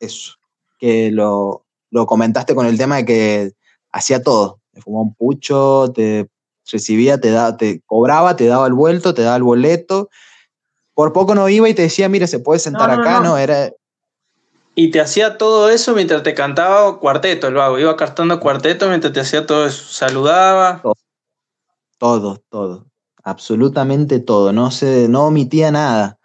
Eso. 0.00 0.34
Que 0.78 1.10
lo, 1.10 1.64
lo 1.90 2.06
comentaste 2.06 2.54
con 2.54 2.66
el 2.66 2.76
tema 2.76 2.96
de 2.96 3.04
que 3.04 3.52
hacía 3.92 4.22
todo. 4.22 4.60
Te 4.72 4.80
fumaba 4.80 5.04
un 5.04 5.14
pucho, 5.14 5.92
te 5.94 6.28
recibía, 6.70 7.20
te, 7.20 7.30
daba, 7.30 7.56
te 7.56 7.80
cobraba, 7.86 8.36
te 8.36 8.46
daba 8.46 8.66
el 8.66 8.72
vuelto, 8.72 9.14
te 9.14 9.22
daba 9.22 9.36
el 9.36 9.42
boleto. 9.42 10.08
Por 10.94 11.12
poco 11.12 11.34
no 11.34 11.48
iba 11.48 11.68
y 11.68 11.74
te 11.74 11.82
decía, 11.82 12.08
mira, 12.08 12.26
se 12.26 12.38
puede 12.38 12.60
sentar 12.60 12.88
No, 12.88 12.96
no, 12.96 13.02
acá, 13.02 13.18
no. 13.18 13.24
¿no? 13.30 13.38
Era, 13.38 13.70
Y 14.74 14.90
te 14.90 15.00
hacía 15.00 15.38
todo 15.38 15.68
eso 15.68 15.94
mientras 15.94 16.22
te 16.22 16.34
cantaba 16.34 16.98
cuarteto, 17.00 17.48
el 17.48 17.54
vago. 17.54 17.78
Iba 17.78 17.96
cantando 17.96 18.38
cuarteto 18.40 18.88
mientras 18.88 19.12
te 19.12 19.20
hacía 19.20 19.46
todo 19.46 19.66
eso. 19.66 19.84
Saludaba. 19.88 20.82
Todo, 21.98 22.42
todo. 22.48 22.86
Absolutamente 23.22 24.20
todo. 24.20 24.52
No 24.52 24.70
se, 24.70 25.08
no 25.08 25.26
omitía 25.26 25.70
nada. 25.70 26.18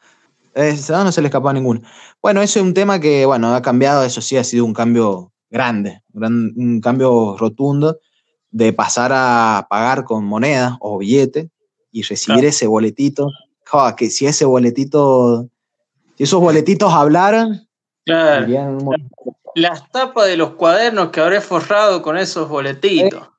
Es- 0.53 0.89
no, 0.89 1.03
no 1.03 1.12
se 1.12 1.22
le 1.22 1.27
escapaba 1.27 1.53
ninguno. 1.53 1.81
Bueno, 2.22 2.41
eso 2.41 2.60
es 2.60 2.65
un 2.65 2.74
tema 2.74 3.00
que, 3.00 3.25
bueno, 3.25 3.53
ha 3.55 3.62
cambiado, 3.62 4.03
eso 4.03 4.19
sí, 4.22 4.36
ha 4.36 4.43
sido 4.43 4.65
un 4.65 4.74
cambio 4.74 5.31
grande, 5.50 6.01
gran- 6.10 6.51
un 6.55 6.81
cambio 6.81 7.38
rotundo 7.38 7.98
de 8.51 8.74
pasar 8.74 9.12
a 9.13 9.68
pagar 9.70 10.03
con 10.06 10.25
moneda 10.25 10.77
o 10.82 10.98
billete 10.98 11.50
y 11.91 12.01
recibir 12.03 12.38
Claro. 12.39 12.50
ese 12.50 12.68
boletito. 12.68 13.27
Ja, 13.65 13.96
que 13.96 14.10
si 14.10 14.25
ese 14.25 14.46
boletito, 14.46 15.48
si 16.18 16.24
esos 16.24 16.39
boletitos 16.41 16.91
hablaran, 16.94 17.68
Claro. 18.06 18.48
Las 19.56 19.89
tapas 19.91 20.25
de 20.27 20.38
los 20.38 20.51
cuadernos 20.56 21.10
que 21.10 21.20
habré 21.22 21.41
forrado 21.41 22.01
con 22.01 22.18
esos 22.18 22.48
boletitos. 22.50 23.29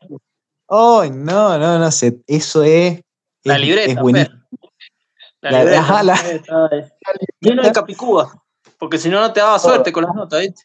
¡Ay, 0.68 1.10
no, 1.10 1.58
no, 1.58 1.78
no 1.78 1.90
sé! 1.90 2.20
Eso 2.26 2.62
es. 2.62 3.00
La 3.42 3.54
es- 3.56 3.60
libreta. 3.60 3.92
es 3.92 3.98
buenísimo. 4.00 4.36
La, 5.40 5.50
La- 5.50 5.58
libreta. 5.64 6.02
la-. 6.04 6.90
Lleno 7.40 7.62
de 7.62 7.72
capicúa. 7.72 8.44
Porque 8.78 8.98
si 8.98 9.08
no, 9.08 9.20
no 9.20 9.32
te 9.32 9.40
daba 9.40 9.58
suerte 9.58 9.90
con 9.92 10.04
las 10.04 10.14
notas, 10.14 10.40
¿viste? 10.40 10.62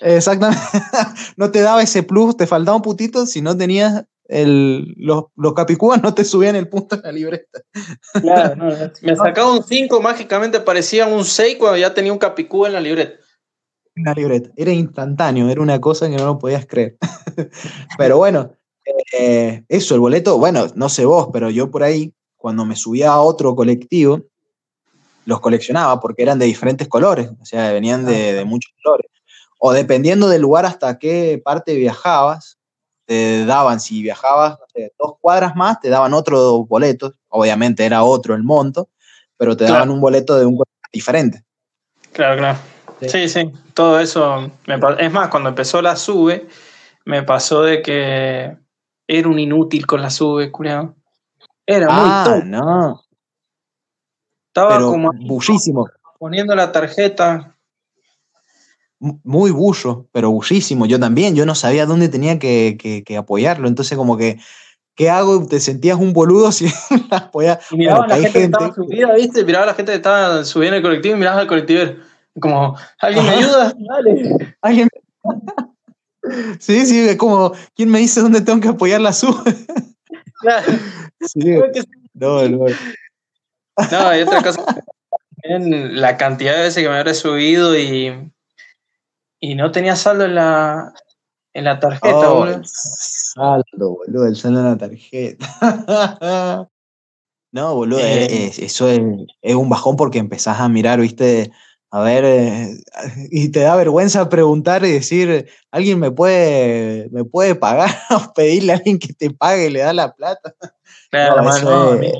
Exactamente. 0.00 0.62
no 1.36 1.50
te 1.50 1.60
daba 1.60 1.82
ese 1.82 2.02
plus, 2.02 2.36
te 2.36 2.46
faltaba 2.46 2.76
un 2.76 2.82
putito 2.82 3.26
si 3.26 3.42
no 3.42 3.56
tenías 3.56 4.04
el, 4.30 4.94
los, 4.96 5.24
los 5.36 5.54
capicúas, 5.54 6.00
no 6.02 6.14
te 6.14 6.24
subían 6.24 6.54
el 6.54 6.68
punto 6.68 6.94
en 6.96 7.02
la 7.02 7.12
libreta. 7.12 7.60
Claro, 8.20 8.56
no, 8.56 8.70
no. 8.70 8.92
Me 9.02 9.16
sacaba 9.16 9.52
un 9.52 9.64
5, 9.64 10.00
mágicamente 10.00 10.60
parecía 10.60 11.06
un 11.06 11.24
6 11.24 11.56
cuando 11.58 11.78
ya 11.78 11.92
tenía 11.92 12.12
un 12.12 12.18
capicúa 12.18 12.68
en 12.68 12.74
la 12.74 12.80
libreta. 12.80 13.18
En 13.96 14.04
la 14.04 14.14
libreta. 14.14 14.50
Era 14.56 14.72
instantáneo, 14.72 15.48
era 15.48 15.60
una 15.60 15.80
cosa 15.80 16.08
que 16.08 16.16
no 16.16 16.26
lo 16.26 16.38
podías 16.38 16.64
creer. 16.66 16.96
pero 17.98 18.18
bueno, 18.18 18.52
eh, 19.18 19.64
eso, 19.68 19.94
el 19.94 20.00
boleto, 20.00 20.38
bueno, 20.38 20.66
no 20.76 20.88
sé 20.88 21.04
vos, 21.04 21.28
pero 21.32 21.50
yo 21.50 21.70
por 21.70 21.82
ahí, 21.82 22.14
cuando 22.36 22.64
me 22.64 22.76
subía 22.76 23.10
a 23.10 23.20
otro 23.20 23.56
colectivo, 23.56 24.22
los 25.26 25.40
coleccionaba 25.40 26.00
porque 26.00 26.22
eran 26.22 26.38
de 26.38 26.46
diferentes 26.46 26.88
colores, 26.88 27.30
o 27.40 27.44
sea, 27.44 27.72
venían 27.72 28.06
de, 28.06 28.32
de 28.32 28.44
muchos 28.44 28.72
colores. 28.82 29.09
O 29.62 29.72
dependiendo 29.74 30.28
del 30.28 30.40
lugar 30.40 30.64
hasta 30.64 30.98
qué 30.98 31.40
parte 31.44 31.74
viajabas, 31.74 32.58
te 33.04 33.44
daban, 33.44 33.78
si 33.78 34.02
viajabas 34.02 34.58
no 34.58 34.64
sé, 34.74 34.92
dos 34.98 35.16
cuadras 35.20 35.54
más, 35.54 35.78
te 35.80 35.90
daban 35.90 36.14
otro 36.14 36.64
boleto, 36.64 37.14
obviamente 37.28 37.84
era 37.84 38.02
otro 38.02 38.34
el 38.34 38.42
monto, 38.42 38.88
pero 39.36 39.54
te 39.56 39.64
daban 39.64 39.80
Claro. 39.80 39.92
un 39.92 40.00
boleto 40.00 40.38
de 40.38 40.46
un 40.46 40.62
diferente. 40.90 41.44
Claro, 42.12 42.38
claro. 42.38 42.58
Sí. 43.00 43.08
Sí, 43.10 43.28
sí, 43.28 43.52
todo 43.74 44.00
eso. 44.00 44.50
me 44.66 44.78
es 44.98 45.12
más, 45.12 45.28
cuando 45.28 45.50
empezó 45.50 45.82
la 45.82 45.94
sube, 45.94 46.48
me 47.04 47.22
pasó 47.22 47.62
de 47.62 47.82
que 47.82 48.56
era 49.06 49.28
un 49.28 49.38
inútil 49.38 49.86
con 49.86 50.00
la 50.00 50.08
sube, 50.08 50.50
culiao. 50.50 50.94
Era 51.66 51.90
muy 51.90 52.08
Ah, 52.10 52.24
tonto. 52.24 52.46
no, 52.46 53.02
Estaba 54.48 54.78
pero 54.78 54.88
como 54.88 55.12
bullísimo, 55.12 55.88
poniendo 56.18 56.54
la 56.54 56.72
tarjeta. 56.72 57.56
Mu- 59.00 59.18
muy 59.24 59.50
bullo, 59.50 60.06
pero 60.12 60.30
bullísimo. 60.30 60.86
Yo 60.86 61.00
también, 61.00 61.34
yo 61.34 61.44
no 61.46 61.54
sabía 61.56 61.86
dónde 61.86 62.08
tenía 62.08 62.38
que, 62.38 62.76
que- 62.80 63.02
que 63.02 63.16
apoyarlo, 63.16 63.66
entonces 63.66 63.98
como 63.98 64.16
que, 64.16 64.38
¿qué 64.94 65.10
hago? 65.10 65.44
Te 65.46 65.58
sentías 65.58 65.98
un 65.98 66.12
boludo 66.12 66.52
si 66.52 66.66
la 67.10 67.16
apoyas. 67.16 67.58
Y 67.72 67.76
miraba 67.78 67.98
Bueno, 68.00 68.04
a 68.04 68.08
la 68.08 68.14
hay 68.16 68.22
gente, 68.22 68.38
que 68.38 68.44
estaba 68.44 68.74
subida, 68.74 69.14
¿viste? 69.14 69.44
Miraba 69.44 69.64
a 69.64 69.66
la 69.68 69.74
gente 69.74 69.92
que 69.92 69.96
estaba 69.96 70.44
subida 70.44 70.68
en 70.68 70.74
el 70.74 70.82
colectivo 70.82 71.16
y 71.16 71.18
miraba 71.18 71.40
al 71.40 71.46
colectivo. 71.48 71.82
Como, 72.38 72.76
¿alguien 73.00 73.26
me 73.26 73.30
ayuda? 73.32 73.74
Dale. 73.88 74.54
Alguien- 74.62 74.88
Sí, 76.60 76.84
sí, 76.86 77.08
es 77.08 77.16
como, 77.16 77.52
¿quién 77.74 77.90
me 77.90 77.98
dice 77.98 78.20
dónde 78.20 78.42
tengo 78.42 78.60
que 78.60 78.68
apoyar 78.68 79.00
la 79.00 79.12
sub? 79.12 79.42
Claro. 80.42 80.72
Sí, 81.22 81.40
no, 82.14 82.46
no. 82.48 82.66
No, 83.90 84.16
y 84.16 84.20
otra 84.22 84.42
cosa, 84.42 84.62
la 85.42 86.16
cantidad 86.18 86.54
de 86.56 86.62
veces 86.64 86.82
que 86.82 86.88
me 86.90 86.96
habré 86.96 87.14
subido 87.14 87.76
y, 87.76 88.30
y 89.40 89.54
no 89.54 89.72
tenía 89.72 89.96
saldo 89.96 90.24
en 90.26 90.34
la, 90.34 90.92
en 91.54 91.64
la 91.64 91.80
tarjeta, 91.80 92.30
Oh, 92.30 92.36
boludo. 92.36 92.62
saldo, 92.64 93.90
boludo, 93.90 94.26
el 94.26 94.36
saldo 94.36 94.60
en 94.60 94.66
la 94.66 94.78
tarjeta. 94.78 95.46
No, 97.52 97.74
boludo, 97.74 97.98
Eh. 98.00 98.46
es- 98.46 98.60
eso 98.60 98.88
es, 98.88 99.00
es 99.42 99.54
un 99.56 99.68
bajón 99.68 99.96
porque 99.96 100.18
empezás 100.18 100.60
a 100.60 100.68
mirar, 100.68 101.00
viste, 101.00 101.50
a 101.90 102.00
ver, 102.00 102.24
eh, 102.24 102.68
y 103.32 103.48
te 103.50 103.60
da 103.60 103.74
vergüenza 103.74 104.28
preguntar 104.28 104.84
y 104.84 104.92
decir, 104.92 105.48
¿alguien 105.72 105.98
me 105.98 106.12
puede, 106.12 107.08
me 107.10 107.24
puede 107.24 107.56
pagar? 107.56 107.90
o 108.30 108.32
pedirle 108.34 108.72
a 108.72 108.76
alguien 108.76 109.00
que 109.00 109.12
te 109.14 109.30
pague 109.32 109.66
y 109.66 109.70
le 109.70 109.80
da 109.80 109.92
la 109.92 110.12
plata. 110.14 110.54
Claro, 111.10 111.42
No, 111.42 111.94
es- 111.94 112.14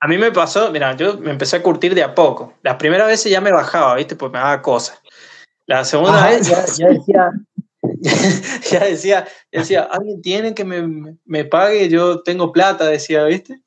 a 0.00 0.06
mí 0.06 0.18
me 0.18 0.30
pasó, 0.32 0.70
mira, 0.70 0.94
yo 0.96 1.16
me 1.16 1.30
empecé 1.30 1.56
a 1.56 1.62
curtir 1.62 1.94
de 1.94 2.02
a 2.02 2.14
poco. 2.14 2.52
Las 2.62 2.76
primeras 2.76 3.06
veces 3.06 3.32
ya 3.32 3.40
me 3.40 3.52
bajaba, 3.52 3.94
¿viste? 3.94 4.16
Pues 4.16 4.30
me 4.30 4.38
daba 4.38 4.60
cosas. 4.60 5.00
La 5.66 5.84
segunda 5.84 6.26
vez 6.28 6.46
ya, 6.48 6.64
ya 6.76 6.88
decía, 6.88 7.30
ya 8.70 8.80
decía, 8.80 9.26
decía, 9.50 9.82
alguien 9.90 10.20
tiene 10.22 10.54
que 10.54 10.64
me, 10.64 11.16
me 11.24 11.44
pague, 11.44 11.88
yo 11.88 12.22
tengo 12.22 12.52
plata, 12.52 12.86
decía, 12.86 13.24
¿viste? 13.24 13.60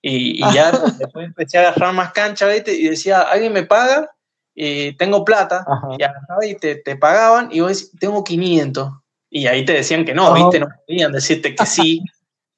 Y, 0.00 0.44
y 0.44 0.52
ya 0.54 0.70
después 0.98 1.26
empecé 1.26 1.58
a 1.58 1.68
agarrar 1.68 1.94
más 1.94 2.12
cancha, 2.12 2.46
¿viste? 2.48 2.72
Y 2.74 2.88
decía, 2.88 3.20
alguien 3.22 3.52
me 3.52 3.64
paga, 3.64 4.10
y 4.54 4.96
tengo 4.96 5.24
plata, 5.24 5.64
Ajá. 5.66 5.88
y 5.98 6.02
agarraba 6.02 6.46
y 6.46 6.54
te, 6.56 6.76
te 6.76 6.96
pagaban, 6.96 7.48
y 7.50 7.60
vos 7.60 7.70
decís, 7.70 7.90
tengo 7.98 8.22
500. 8.22 8.90
Y 9.30 9.46
ahí 9.48 9.64
te 9.64 9.72
decían 9.72 10.04
que 10.04 10.14
no, 10.14 10.26
Ajá. 10.26 10.34
¿viste? 10.34 10.60
No 10.60 10.68
podían 10.86 11.10
decirte 11.12 11.54
que 11.56 11.66
sí. 11.66 12.00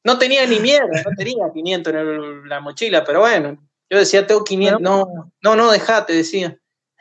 No 0.04 0.18
tenía 0.18 0.46
ni 0.46 0.60
mierda, 0.60 1.02
no 1.04 1.10
tenía 1.16 1.46
500 1.52 1.92
en 1.94 1.98
el- 1.98 2.48
la 2.48 2.60
mochila, 2.60 3.02
pero 3.04 3.20
bueno, 3.20 3.56
yo 3.90 3.98
decía, 3.98 4.26
tengo 4.26 4.44
500, 4.44 4.80
no, 4.82 5.32
no, 5.40 5.56
no, 5.56 5.70
dejate, 5.72 6.12
decía. 6.12 6.58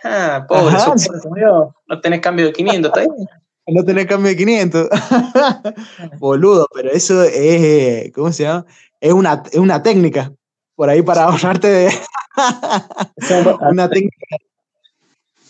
Ah, 0.07 0.45
pobre, 0.47 0.75
Ajá. 0.75 0.93
yo, 1.41 1.73
no 1.87 1.99
tenés 1.99 2.21
cambio 2.21 2.45
de 2.45 2.53
500, 2.53 2.89
¿está 2.89 2.99
bien? 2.99 3.27
No 3.67 3.83
tenés 3.83 4.05
cambio 4.05 4.29
de 4.29 4.37
500. 4.37 4.89
Boludo, 6.19 6.67
pero 6.71 6.91
eso 6.91 7.23
es, 7.23 8.11
¿cómo 8.13 8.31
se 8.31 8.43
llama? 8.43 8.63
Es 9.01 9.11
una, 9.11 9.41
es 9.51 9.57
una 9.57 9.81
técnica 9.81 10.31
por 10.75 10.87
ahí 10.87 11.01
para 11.01 11.23
ahorrarte 11.23 11.67
de 11.67 11.91
una 13.71 13.89
técnica, 13.89 14.37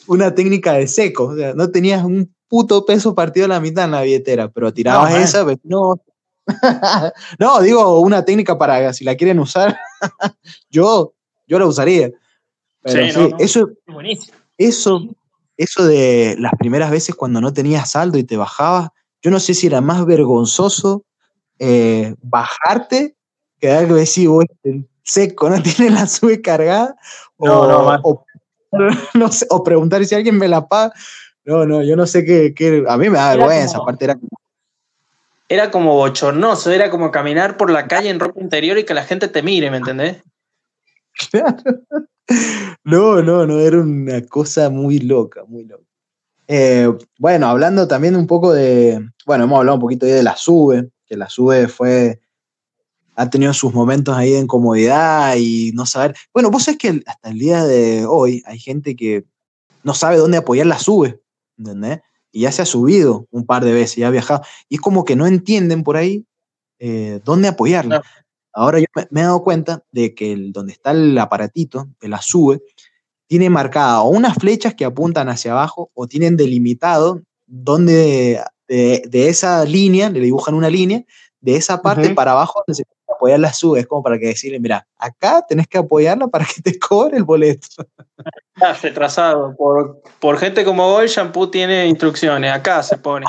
una 0.07 0.33
técnica 0.33 0.73
de 0.73 0.87
seco. 0.87 1.25
O 1.25 1.35
sea, 1.35 1.53
no 1.55 1.69
tenías 1.71 2.05
un 2.05 2.33
puto 2.47 2.85
peso 2.85 3.13
partido 3.13 3.47
a 3.47 3.49
la 3.49 3.59
mitad 3.59 3.83
en 3.83 3.91
la 3.91 4.01
billetera, 4.03 4.47
pero 4.47 4.73
tirabas 4.73 5.11
man. 5.11 5.21
esa, 5.21 5.43
pues, 5.43 5.57
no. 5.63 6.01
no, 7.37 7.59
digo 7.59 7.99
una 7.99 8.23
técnica 8.23 8.57
para 8.57 8.93
si 8.93 9.03
la 9.03 9.15
quieren 9.15 9.39
usar, 9.39 9.77
yo, 10.69 11.13
yo 11.47 11.59
la 11.59 11.65
usaría. 11.65 12.11
Pero 12.81 13.05
Sí, 13.07 13.11
sí, 13.11 13.19
no, 13.19 13.27
no. 13.27 13.37
eso, 13.39 13.69
Buenísimo. 13.87 14.44
Eso, 14.57 15.01
eso 15.57 15.85
de 15.85 16.35
las 16.39 16.53
primeras 16.57 16.91
veces 16.91 17.15
cuando 17.15 17.41
no 17.41 17.53
tenías 17.53 17.91
saldo 17.91 18.17
y 18.17 18.23
te 18.23 18.37
bajabas, 18.37 18.89
yo 19.21 19.31
no 19.31 19.39
sé 19.39 19.53
si 19.53 19.67
era 19.67 19.81
más 19.81 20.05
vergonzoso 20.05 21.03
eh, 21.59 22.15
bajarte 22.21 23.15
que 23.59 23.67
que 23.67 23.93
decir, 23.93 24.29
vos 24.29 24.45
este 24.47 24.85
seco, 25.03 25.49
no 25.49 25.61
tiene 25.63 25.91
la 25.91 26.07
sube 26.07 26.41
cargada, 26.41 26.95
No, 27.39 27.61
o, 27.61 27.67
no, 27.67 27.99
o, 28.03 28.25
no 29.13 29.31
sé, 29.31 29.47
o 29.49 29.63
preguntar 29.63 30.05
si 30.05 30.15
alguien 30.15 30.37
me 30.37 30.47
la 30.47 30.67
paga. 30.67 30.93
No, 31.45 31.65
no, 31.65 31.83
yo 31.83 31.95
no 31.95 32.07
sé 32.07 32.25
qué, 32.25 32.53
qué- 32.55 32.83
a 32.87 32.97
mí 32.97 33.09
me 33.09 33.17
da 33.17 33.35
vergüenza, 33.35 33.77
aparte 33.77 34.05
era 34.05 34.15
como, 34.15 34.29
Era 35.47 35.71
como 35.71 35.93
bochornoso, 35.93 36.71
era 36.71 36.89
como 36.89 37.11
caminar 37.11 37.55
por 37.55 37.69
la 37.69 37.87
calle 37.87 38.09
en 38.09 38.19
ropa 38.19 38.41
interior 38.41 38.77
y 38.77 38.83
que 38.83 38.93
la 38.95 39.03
gente 39.03 39.27
te 39.27 39.43
mire, 39.43 39.71
¿me 39.71 39.77
entendés? 39.77 40.17
Claro. 41.31 41.55
No, 42.83 43.23
no, 43.23 43.47
no, 43.47 43.59
era 43.59 43.79
una 43.79 44.21
cosa 44.21 44.69
muy 44.69 44.99
loca, 44.99 45.43
muy 45.45 45.65
loca. 45.65 45.83
Eh, 46.47 46.87
bueno, 47.17 47.47
hablando 47.47 47.87
también 47.87 48.15
un 48.15 48.27
poco 48.27 48.53
de, 48.53 49.09
bueno, 49.25 49.45
hemos 49.45 49.57
hablado 49.57 49.75
un 49.75 49.81
poquito 49.81 50.05
de 50.05 50.21
la 50.21 50.37
SUBE, 50.37 50.89
que 51.07 51.17
la 51.17 51.27
SUBE 51.27 51.67
fue 51.67 52.19
ha 53.15 53.29
tenido 53.29 53.53
sus 53.53 53.73
momentos 53.73 54.15
ahí 54.15 54.31
de 54.31 54.39
incomodidad 54.39 55.35
y 55.37 55.71
no 55.73 55.85
saber. 55.85 56.15
Bueno, 56.33 56.51
vos 56.51 56.63
sabés 56.63 56.77
que 56.77 57.01
hasta 57.05 57.29
el 57.29 57.39
día 57.39 57.63
de 57.63 58.05
hoy 58.05 58.43
hay 58.45 58.59
gente 58.59 58.95
que 58.95 59.25
no 59.83 59.93
sabe 59.93 60.17
dónde 60.17 60.37
apoyar 60.37 60.67
la 60.67 60.79
sube, 60.79 61.21
¿entendés? 61.57 62.01
Y 62.31 62.41
ya 62.41 62.51
se 62.51 62.61
ha 62.61 62.65
subido 62.65 63.27
un 63.31 63.45
par 63.45 63.63
de 63.63 63.71
veces, 63.71 63.95
ya 63.95 64.07
ha 64.07 64.11
viajado. 64.11 64.41
Y 64.67 64.75
es 64.75 64.81
como 64.81 65.05
que 65.05 65.15
no 65.15 65.27
entienden 65.27 65.83
por 65.83 65.95
ahí 65.95 66.25
eh, 66.79 67.21
dónde 67.23 67.47
apoyarla. 67.47 68.03
Ahora 68.55 68.79
yo 68.79 68.85
me, 69.11 69.21
he 69.21 69.23
dado 69.23 69.43
cuenta 69.43 69.83
de 69.91 70.15
que 70.15 70.31
el, 70.31 70.51
donde 70.51 70.71
está 70.71 70.91
el 70.91 71.17
aparatito 71.17 71.89
de 71.99 72.07
la 72.07 72.21
sube, 72.21 72.61
tiene 73.27 73.49
marcada 73.49 74.01
o 74.01 74.09
unas 74.09 74.35
flechas 74.35 74.73
que 74.73 74.85
apuntan 74.85 75.29
hacia 75.29 75.51
abajo 75.51 75.91
o 75.93 76.07
tienen 76.07 76.37
delimitado 76.37 77.21
donde 77.45 78.41
de, 78.67 79.03
de 79.07 79.29
esa 79.29 79.65
línea, 79.65 80.09
le 80.09 80.19
dibujan 80.21 80.55
una 80.55 80.69
línea, 80.69 81.03
de 81.45 81.55
esa 81.55 81.79
parte 81.81 82.09
para 82.15 82.31
abajo 82.31 82.63
donde 82.65 82.75
se 82.75 82.85
puede 82.85 83.15
apoyar 83.15 83.39
la 83.39 83.53
sube, 83.53 83.79
es 83.79 83.85
como 83.85 84.01
para 84.01 84.17
que 84.17 84.25
decirle, 84.27 84.59
mira, 84.59 84.87
acá 84.97 85.45
tenés 85.47 85.67
que 85.67 85.77
apoyarla 85.77 86.27
para 86.27 86.43
que 86.43 86.59
te 86.61 86.79
cobre 86.79 87.17
el 87.17 87.23
boleto. 87.23 87.67
Está 88.55 88.73
retrasado. 88.73 89.55
Por, 89.55 90.01
por 90.19 90.39
gente 90.39 90.65
como 90.65 90.89
vos, 90.89 91.03
el 91.03 91.09
shampoo 91.09 91.51
tiene 91.51 91.85
instrucciones, 91.85 92.51
acá 92.51 92.81
se 92.81 92.97
pone. 92.97 93.27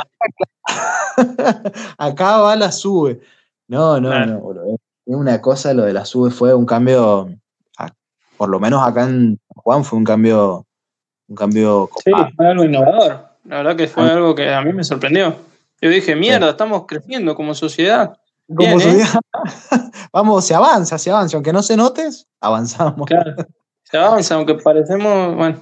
acá 1.99 2.39
va 2.39 2.57
la 2.57 2.73
sube. 2.73 3.21
No, 3.69 4.01
no, 4.01 4.25
no, 4.25 4.53
Es 4.73 4.81
una 5.15 5.41
cosa, 5.41 5.73
lo 5.73 5.85
de 5.85 5.93
la 5.93 6.05
sube 6.05 6.31
fue 6.31 6.55
un 6.55 6.67
cambio, 6.67 7.29
por 8.37 8.49
lo 8.49 8.61
menos 8.61 8.87
acá 8.87 9.05
en 9.05 9.39
Juan 9.49 9.85
fue 9.85 9.99
un 9.99 10.05
cambio, 10.05 10.67
un 11.29 11.37
cambio 11.37 11.89
Sí, 12.05 12.11
fue 12.37 12.47
algo 12.47 12.65
innovador. 12.65 13.27
La 13.45 13.59
verdad 13.59 13.77
que 13.77 13.87
fue 13.87 14.05
ah. 14.05 14.15
algo 14.15 14.35
que 14.35 14.53
a 14.53 14.61
mí 14.63 14.73
me 14.73 14.85
sorprendió. 14.85 15.37
Yo 15.81 15.91
dije, 15.91 16.17
mierda, 16.17 16.51
estamos 16.51 16.85
creciendo 16.87 17.35
como 17.35 17.55
sociedad. 17.55 18.17
como 18.49 18.81
¿eh? 18.81 19.05
Vamos, 20.13 20.47
se 20.47 20.55
avanza, 20.55 20.99
se 20.99 21.11
avanza. 21.11 21.37
Aunque 21.37 21.53
no 21.53 21.63
se 21.63 21.77
notes, 21.77 22.27
avanzamos. 22.41 23.07
Claro, 23.07 23.35
se 23.85 23.97
avanza, 23.97 24.35
aunque 24.35 24.55
parecemos. 24.55 25.37
Bueno, 25.37 25.61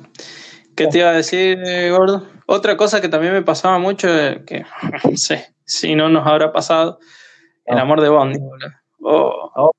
¿qué 0.77 0.87
te 0.87 0.99
iba 0.99 1.11
a 1.11 1.15
decir, 1.15 1.59
eh, 1.65 1.91
gordo? 1.91 2.27
Otra 2.47 2.77
cosa 2.77 3.01
que 3.01 3.09
también 3.09 3.33
me 3.33 3.43
pasaba 3.43 3.79
mucho, 3.79 4.09
eh, 4.09 4.45
que 4.47 4.65
no 5.05 5.17
sé 5.17 5.55
si 5.67 5.95
no 5.95 6.09
nos 6.09 6.27
habrá 6.27 6.53
pasado, 6.53 6.99
el 7.67 7.79
amor 7.79 8.01
de 8.01 8.09
Bondi. 8.09 8.39
Oh. 9.05 9.51
Oh. 9.55 9.71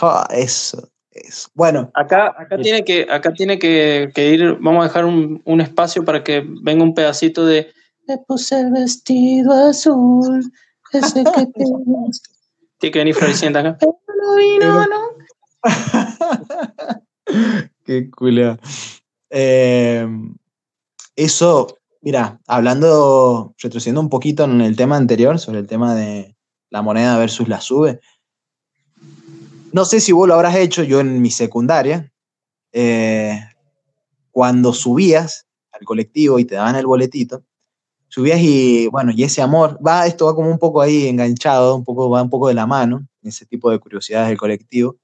oh. 0.00 0.24
eso, 0.30 0.88
eso. 1.10 1.50
Bueno. 1.54 1.90
Acá, 1.94 2.34
acá 2.38 2.56
tiene, 2.56 2.84
que, 2.84 3.06
acá 3.10 3.32
tiene 3.32 3.58
que, 3.58 4.10
que 4.14 4.30
ir, 4.30 4.56
vamos 4.60 4.80
a 4.80 4.88
dejar 4.88 5.04
un, 5.04 5.42
un 5.44 5.60
espacio 5.60 6.04
para 6.04 6.24
que 6.24 6.42
venga 6.62 6.82
un 6.82 6.94
pedacito 6.94 7.44
de 7.44 7.72
le 8.08 8.18
puse 8.26 8.58
el 8.58 8.72
vestido 8.72 9.52
azul, 9.52 10.50
ese 10.92 11.24
que 11.24 11.46
tienes. 11.54 12.22
Tiene 12.78 12.92
que 12.92 12.98
venir 13.00 13.14
floreciendo 13.14 13.58
acá. 13.58 13.76
Pero 13.78 13.98
no 14.06 14.36
vino, 14.36 14.86
¿no? 14.86 15.00
Qué 17.84 18.08
culo. 18.08 18.56
Eh, 19.30 20.06
eso, 21.16 21.78
mira, 22.00 22.40
hablando, 22.46 23.54
retrocediendo 23.58 24.00
un 24.00 24.08
poquito 24.08 24.44
en 24.44 24.60
el 24.60 24.76
tema 24.76 24.96
anterior, 24.96 25.38
sobre 25.38 25.58
el 25.58 25.66
tema 25.66 25.94
de 25.94 26.36
la 26.70 26.82
moneda 26.82 27.18
versus 27.18 27.48
la 27.48 27.60
sube. 27.60 28.00
No 29.72 29.84
sé 29.84 30.00
si 30.00 30.12
vos 30.12 30.26
lo 30.26 30.34
habrás 30.34 30.56
hecho, 30.56 30.82
yo 30.82 31.00
en 31.00 31.20
mi 31.20 31.30
secundaria, 31.30 32.12
eh, 32.72 33.40
cuando 34.30 34.72
subías 34.72 35.46
al 35.72 35.84
colectivo 35.84 36.38
y 36.38 36.44
te 36.44 36.54
daban 36.54 36.76
el 36.76 36.86
boletito, 36.86 37.42
subías 38.08 38.40
y 38.40 38.88
bueno, 38.88 39.12
y 39.14 39.22
ese 39.24 39.42
amor, 39.42 39.78
va, 39.84 40.06
esto 40.06 40.26
va 40.26 40.34
como 40.34 40.50
un 40.50 40.58
poco 40.58 40.80
ahí 40.80 41.08
enganchado, 41.08 41.74
un 41.76 41.84
poco, 41.84 42.08
va 42.10 42.22
un 42.22 42.30
poco 42.30 42.48
de 42.48 42.54
la 42.54 42.66
mano, 42.66 43.06
ese 43.22 43.46
tipo 43.46 43.70
de 43.70 43.78
curiosidades 43.78 44.28
del 44.28 44.38
colectivo. 44.38 44.96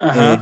Eh, 0.00 0.38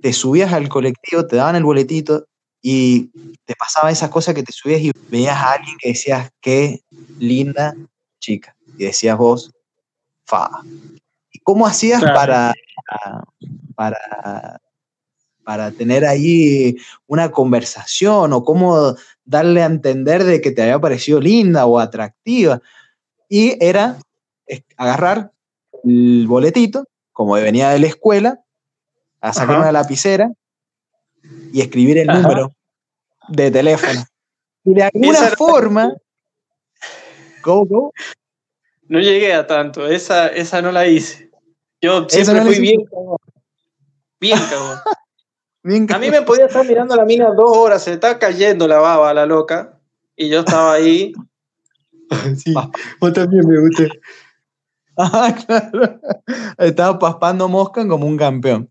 te 0.00 0.12
subías 0.12 0.52
al 0.52 0.68
colectivo, 0.68 1.26
te 1.26 1.36
daban 1.36 1.56
el 1.56 1.64
boletito 1.64 2.26
y 2.62 3.10
te 3.44 3.54
pasaba 3.58 3.90
esas 3.90 4.08
cosas 4.10 4.34
que 4.34 4.42
te 4.42 4.52
subías 4.52 4.80
y 4.80 4.90
veías 5.10 5.36
a 5.36 5.52
alguien 5.52 5.76
que 5.78 5.88
decías, 5.88 6.30
qué 6.40 6.80
linda 7.18 7.74
chica. 8.20 8.56
Y 8.78 8.84
decías 8.84 9.18
vos, 9.18 9.50
fa. 10.24 10.50
¿Y 11.44 11.52
cómo 11.52 11.66
hacías 11.66 12.02
para, 12.02 12.54
para, 13.74 14.60
para 15.44 15.70
tener 15.70 16.04
ahí 16.04 16.76
una 17.06 17.30
conversación 17.30 18.32
o 18.32 18.44
cómo 18.44 18.96
darle 19.24 19.62
a 19.62 19.66
entender 19.66 20.24
de 20.24 20.40
que 20.40 20.50
te 20.50 20.62
había 20.62 20.80
parecido 20.80 21.20
linda 21.20 21.66
o 21.66 21.78
atractiva. 21.78 22.60
Y 23.28 23.56
era 23.64 23.98
agarrar 24.76 25.32
el 25.84 26.26
boletito, 26.26 26.86
como 27.12 27.34
venía 27.34 27.70
de 27.70 27.78
la 27.78 27.86
escuela, 27.86 28.40
a 29.20 29.32
sacar 29.32 29.58
una 29.58 29.72
lapicera 29.72 30.30
y 31.52 31.60
escribir 31.60 31.98
el 31.98 32.06
número 32.06 32.52
de 33.28 33.50
teléfono. 33.50 34.04
Y 34.64 34.74
de 34.74 34.82
alguna 34.82 35.28
forma... 35.36 35.94
¿Cómo, 37.42 37.92
No 38.88 39.00
llegué 39.00 39.34
a 39.34 39.46
tanto, 39.46 39.86
esa, 39.86 40.28
esa 40.28 40.62
no 40.62 40.72
la 40.72 40.86
hice. 40.86 41.30
Yo 41.84 42.08
siempre 42.08 42.40
fui 42.40 42.60
bien 42.60 42.80
Bien 44.18 44.38
cagón. 44.38 44.78
A 45.94 45.98
mí 45.98 46.10
me 46.10 46.22
podía 46.22 46.46
estar 46.46 46.66
mirando 46.66 46.94
la 46.94 47.04
mina 47.04 47.32
dos 47.32 47.56
horas, 47.56 47.84
se 47.84 47.94
está 47.94 48.18
cayendo 48.18 48.68
la 48.68 48.80
baba 48.80 49.08
a 49.08 49.14
la 49.14 49.24
loca, 49.24 49.80
y 50.14 50.28
yo 50.28 50.40
estaba 50.40 50.74
ahí. 50.74 51.14
sí, 52.36 52.54
vos 53.00 53.12
también 53.12 53.46
me 53.46 53.60
gusta. 53.60 53.84
Ah, 54.96 55.34
claro. 55.44 56.00
Estaba 56.56 56.96
paspando 57.00 57.48
mosca 57.48 57.84
como 57.88 58.06
un 58.06 58.16
campeón. 58.16 58.70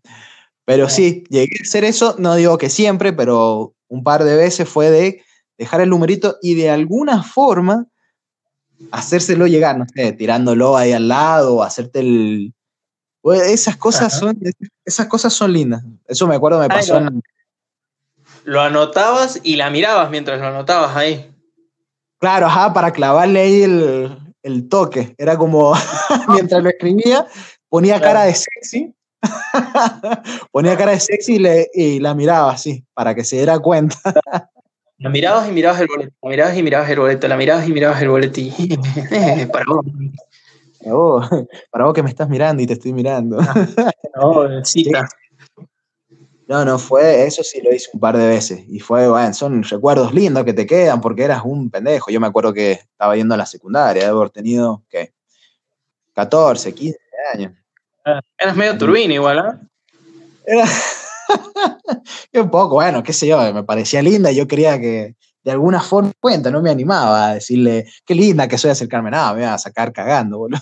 Pero 0.64 0.88
sí, 0.88 1.22
llegué 1.28 1.58
a 1.60 1.62
hacer 1.62 1.84
eso, 1.84 2.16
no 2.18 2.34
digo 2.34 2.56
que 2.56 2.70
siempre, 2.70 3.12
pero 3.12 3.74
un 3.88 4.02
par 4.02 4.24
de 4.24 4.34
veces 4.34 4.66
fue 4.66 4.90
de 4.90 5.22
dejar 5.58 5.82
el 5.82 5.90
numerito 5.90 6.38
y 6.40 6.54
de 6.54 6.70
alguna 6.70 7.22
forma 7.22 7.88
hacérselo 8.90 9.46
llegar, 9.46 9.76
no 9.76 9.84
sé, 9.94 10.12
tirándolo 10.12 10.78
ahí 10.78 10.92
al 10.92 11.08
lado, 11.08 11.62
hacerte 11.62 12.00
el, 12.00 12.53
esas 13.32 13.76
cosas, 13.76 14.18
son, 14.18 14.38
esas 14.84 15.06
cosas 15.06 15.32
son 15.32 15.52
lindas. 15.52 15.82
Eso 16.06 16.26
me 16.26 16.34
acuerdo, 16.34 16.58
me 16.60 16.68
pasó. 16.68 17.00
Lo 18.44 18.60
anotabas 18.60 19.40
y 19.42 19.56
la 19.56 19.70
mirabas 19.70 20.10
mientras 20.10 20.38
lo 20.38 20.48
anotabas 20.48 20.94
ahí. 20.94 21.34
Claro, 22.18 22.46
ajá, 22.46 22.72
para 22.74 22.92
clavarle 22.92 23.40
ahí 23.40 23.62
el, 23.62 24.68
toque. 24.68 25.14
Era 25.16 25.38
como, 25.38 25.74
mientras 26.28 26.62
lo 26.62 26.68
escribía, 26.68 27.26
ponía 27.68 28.00
cara 28.00 28.24
de 28.24 28.34
sexy. 28.34 28.94
ponía 30.52 30.76
cara 30.76 30.92
de 30.92 31.00
sexy 31.00 31.36
y, 31.36 31.38
le, 31.38 31.70
y, 31.72 32.00
la 32.00 32.14
miraba 32.14 32.52
así, 32.52 32.84
para 32.92 33.14
que 33.14 33.24
se 33.24 33.36
diera 33.36 33.58
cuenta. 33.58 33.96
la 34.98 35.08
mirabas 35.08 35.48
y 35.48 35.52
mirabas 35.52 35.80
el 35.80 35.86
boleto, 35.86 36.14
la 36.22 36.28
mirabas 36.28 36.58
y 36.58 36.62
mirabas 36.62 36.90
el 36.90 37.00
boleto, 37.00 37.28
la 37.28 37.36
mirabas 37.38 37.68
y 37.68 37.72
mirabas 37.72 38.02
el 38.02 38.08
boleto. 38.10 38.40
Para 39.50 39.64
vos. 39.66 39.86
para 41.70 41.84
vos 41.84 41.94
que 41.94 42.02
me 42.02 42.10
estás 42.10 42.28
mirando 42.28 42.62
y 42.62 42.66
te 42.66 42.74
estoy 42.74 42.92
mirando. 42.92 43.38
No, 46.46 46.62
no, 46.62 46.78
fue, 46.78 47.26
eso 47.26 47.42
sí 47.42 47.62
lo 47.62 47.74
hice 47.74 47.88
un 47.94 48.00
par 48.00 48.18
de 48.18 48.28
veces. 48.28 48.64
Y 48.68 48.78
fue, 48.78 49.08
bueno, 49.08 49.32
son 49.32 49.62
recuerdos 49.62 50.12
lindos 50.12 50.44
que 50.44 50.52
te 50.52 50.66
quedan 50.66 51.00
porque 51.00 51.24
eras 51.24 51.40
un 51.42 51.70
pendejo. 51.70 52.10
Yo 52.10 52.20
me 52.20 52.26
acuerdo 52.26 52.52
que 52.52 52.72
estaba 52.72 53.16
yendo 53.16 53.34
a 53.34 53.38
la 53.38 53.46
secundaria, 53.46 54.04
de 54.04 54.10
haber 54.10 54.28
tenido, 54.28 54.82
¿qué? 54.90 55.14
14, 56.12 56.74
15 56.74 56.98
años. 57.32 57.52
Ah, 58.04 58.20
eras 58.38 58.56
medio 58.56 58.76
turbina 58.76 59.14
igual, 59.14 59.38
¿ah? 59.38 59.60
Era... 60.44 60.66
un 62.42 62.50
poco, 62.50 62.74
bueno, 62.74 63.02
qué 63.02 63.14
sé 63.14 63.26
yo, 63.26 63.52
me 63.54 63.64
parecía 63.64 64.02
linda 64.02 64.30
y 64.30 64.36
yo 64.36 64.46
quería 64.46 64.78
que, 64.78 65.16
de 65.44 65.50
alguna 65.52 65.80
forma 65.80 66.10
cuenta, 66.18 66.50
no 66.50 66.62
me 66.62 66.70
animaba 66.70 67.28
a 67.28 67.34
decirle, 67.34 67.86
qué 68.06 68.14
linda 68.14 68.48
que 68.48 68.56
soy 68.56 68.70
acercarme, 68.70 69.10
nada, 69.10 69.34
me 69.34 69.42
iba 69.42 69.52
a 69.52 69.58
sacar 69.58 69.92
cagando, 69.92 70.38
boludo. 70.38 70.60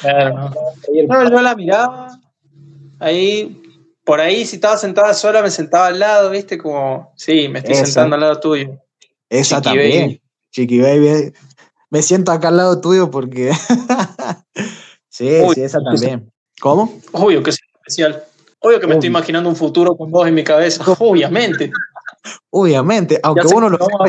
Claro. 0.00 0.50
No, 1.06 1.30
yo 1.30 1.42
la 1.42 1.54
miraba, 1.54 2.18
ahí, 2.98 3.62
por 4.02 4.20
ahí, 4.20 4.46
si 4.46 4.56
estaba 4.56 4.78
sentada 4.78 5.12
sola, 5.12 5.42
me 5.42 5.50
sentaba 5.50 5.88
al 5.88 5.98
lado, 5.98 6.30
viste, 6.30 6.56
como, 6.56 7.12
sí, 7.16 7.48
me 7.48 7.58
estoy 7.58 7.74
sentando 7.74 8.14
al 8.14 8.22
lado 8.22 8.40
tuyo. 8.40 8.80
Esa 9.28 9.60
también, 9.60 10.20
Chiqui 10.50 10.80
Baby. 10.80 11.32
Me 11.90 12.02
siento 12.02 12.32
acá 12.32 12.48
al 12.48 12.56
lado 12.56 12.80
tuyo 12.80 13.10
porque... 13.10 13.52
sí, 15.08 15.28
sí, 15.54 15.62
esa 15.62 15.80
también. 15.82 16.32
¿Cómo? 16.60 17.00
Obvio 17.12 17.42
que 17.42 17.50
es 17.50 17.58
especial. 17.76 18.24
Obvio 18.60 18.80
que 18.80 18.86
me 18.86 18.94
estoy 18.94 19.08
imaginando 19.08 19.48
un 19.48 19.56
futuro 19.56 19.94
con 19.96 20.10
vos 20.10 20.26
en 20.26 20.34
mi 20.34 20.42
cabeza, 20.42 20.82
obviamente. 20.98 21.70
Obviamente, 22.50 23.20
aunque 23.22 23.46
uno 23.46 23.68
lo 23.68 23.78
sepa, 23.78 24.04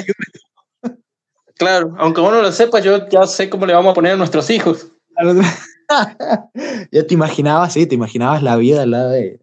Claro, 1.58 1.95
aunque 1.97 2.21
uno 2.21 2.41
lo 2.41 2.51
sepa, 2.51 2.80
yo 2.80 3.08
ya 3.08 3.25
sé 3.25 3.49
cómo 3.49 3.65
le 3.65 3.73
vamos 3.73 3.91
a 3.91 3.95
poner 3.95 4.13
a 4.13 4.17
nuestros 4.17 4.49
hijos. 4.49 4.88
ya 6.91 7.08
te 7.08 7.13
imaginabas, 7.13 7.73
sí, 7.73 7.86
te 7.86 7.95
imaginabas 7.95 8.43
la 8.43 8.58
vida 8.58 8.84
al 8.84 8.91
lado 8.91 9.12
de. 9.12 9.39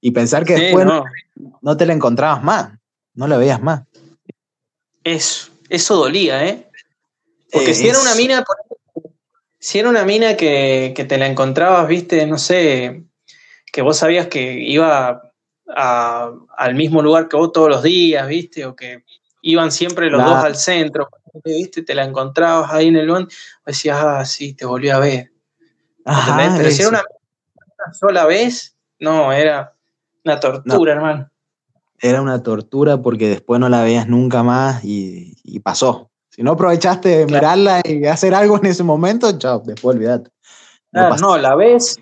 Y 0.00 0.10
pensar 0.10 0.44
que 0.44 0.54
después 0.54 0.86
no. 0.86 1.76
te 1.76 1.86
la 1.86 1.94
encontrabas 1.94 2.44
más, 2.44 2.78
no 3.14 3.26
la 3.26 3.38
veías 3.38 3.62
más. 3.62 3.84
Eso, 5.02 5.50
eso 5.70 5.96
dolía, 5.96 6.46
¿eh? 6.46 6.68
Porque 7.50 7.72
si 7.72 7.88
era 7.88 7.98
una 7.98 8.14
mina, 8.14 8.44
si 9.58 9.78
era 9.78 9.88
una 9.88 10.04
mina 10.04 10.36
que, 10.36 10.92
que 10.94 11.04
te 11.04 11.16
la 11.16 11.26
encontrabas, 11.26 11.88
viste, 11.88 12.26
no 12.26 12.36
sé, 12.36 13.04
que 13.72 13.80
vos 13.80 13.96
sabías 13.96 14.26
que 14.26 14.60
iba 14.60 15.32
a- 15.68 16.32
al 16.56 16.74
mismo 16.74 17.02
lugar 17.02 17.28
que 17.28 17.36
vos 17.36 17.52
todos 17.52 17.68
los 17.68 17.82
días, 17.82 18.26
viste, 18.28 18.64
o 18.66 18.74
que 18.76 19.04
iban 19.42 19.70
siempre 19.70 20.10
los 20.10 20.20
Claro. 20.22 20.36
dos 20.36 20.44
al 20.44 20.56
centro, 20.56 21.08
viste, 21.44 21.82
te 21.82 21.94
la 21.94 22.04
encontrabas 22.04 22.72
ahí 22.72 22.88
en 22.88 22.96
el 22.96 23.08
bond, 23.08 23.30
decías, 23.66 23.98
ah, 24.00 24.24
sí, 24.24 24.54
te 24.54 24.64
volví 24.66 24.88
a 24.90 24.98
ver. 24.98 25.32
Ajá, 26.04 26.30
¿entendés? 26.44 26.54
Pero 26.58 26.70
si 26.70 26.82
era 26.82 26.88
una, 26.90 27.02
una 27.58 27.94
sola 27.94 28.26
vez, 28.26 28.76
no, 28.98 29.32
era 29.32 29.74
una 30.24 30.40
tortura, 30.40 30.92
hermano. 30.92 31.30
Era 32.00 32.20
una 32.20 32.42
tortura 32.42 33.00
porque 33.00 33.28
después 33.28 33.60
no 33.60 33.68
la 33.68 33.82
veías 33.82 34.08
nunca 34.08 34.42
más 34.42 34.84
y, 34.84 35.36
y 35.42 35.60
pasó. 35.60 36.10
Si 36.30 36.42
no 36.42 36.52
aprovechaste 36.52 37.08
de 37.08 37.26
Claro. 37.26 37.40
mirarla 37.40 37.80
y 37.84 38.04
hacer 38.06 38.34
algo 38.34 38.56
en 38.58 38.66
ese 38.66 38.82
momento, 38.82 39.30
chao, 39.38 39.62
después 39.64 39.96
olvidate. 39.96 40.30
No 40.92 41.08
Claro, 41.08 41.16
no, 41.16 41.38
la 41.38 41.54
ves, 41.54 41.96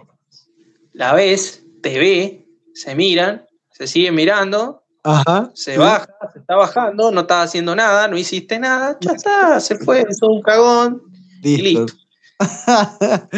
la 0.92 1.12
ves, 1.14 1.64
te 1.82 1.98
ve, 1.98 2.46
se 2.74 2.94
miran, 2.94 3.46
se 3.86 3.92
siguen 3.94 4.14
mirando, 4.14 4.84
Ajá. 5.02 5.50
se 5.54 5.72
sí. 5.72 5.78
baja, 5.78 6.06
se 6.32 6.38
está 6.38 6.54
bajando, 6.54 7.10
no 7.10 7.22
estás 7.22 7.46
haciendo 7.46 7.74
nada, 7.74 8.06
no 8.06 8.16
hiciste 8.16 8.58
nada, 8.60 8.96
ya 9.00 9.12
está, 9.12 9.58
se 9.60 9.76
fue, 9.78 10.02
sos 10.14 10.28
un 10.28 10.42
cagón. 10.42 11.02
Listo. 11.42 11.86
listo. 11.86 11.96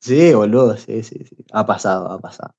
sí, 0.00 0.34
boludo, 0.34 0.76
sí, 0.76 1.02
sí, 1.02 1.24
sí. 1.28 1.36
Ha 1.52 1.64
pasado, 1.64 2.10
ha 2.10 2.18
pasado. 2.20 2.54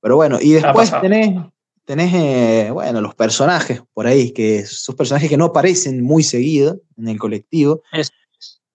Pero 0.00 0.16
bueno, 0.16 0.38
y 0.40 0.52
después 0.52 0.90
tenés, 1.02 1.38
tenés 1.84 2.14
eh, 2.14 2.70
bueno, 2.72 3.02
los 3.02 3.14
personajes 3.14 3.82
por 3.92 4.06
ahí, 4.06 4.30
que 4.32 4.60
esos 4.60 4.94
personajes 4.94 5.28
que 5.28 5.36
no 5.36 5.46
aparecen 5.46 6.02
muy 6.02 6.22
seguido 6.22 6.80
en 6.96 7.08
el 7.08 7.18
colectivo, 7.18 7.82
Es- 7.92 8.10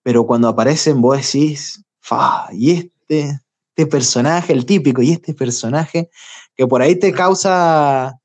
pero 0.04 0.28
cuando 0.28 0.48
aparecen 0.50 1.02
vos 1.02 1.18
decís, 1.18 1.84
fa, 2.00 2.48
y 2.52 2.72
este, 2.72 3.40
este 3.76 3.88
personaje, 3.88 4.54
el 4.54 4.66
típico, 4.68 5.02
y 5.02 5.12
este 5.14 5.34
personaje, 5.34 6.10
que 6.56 6.68
por 6.68 6.82
ahí 6.82 6.96
te 6.96 7.12
causa 7.12 8.20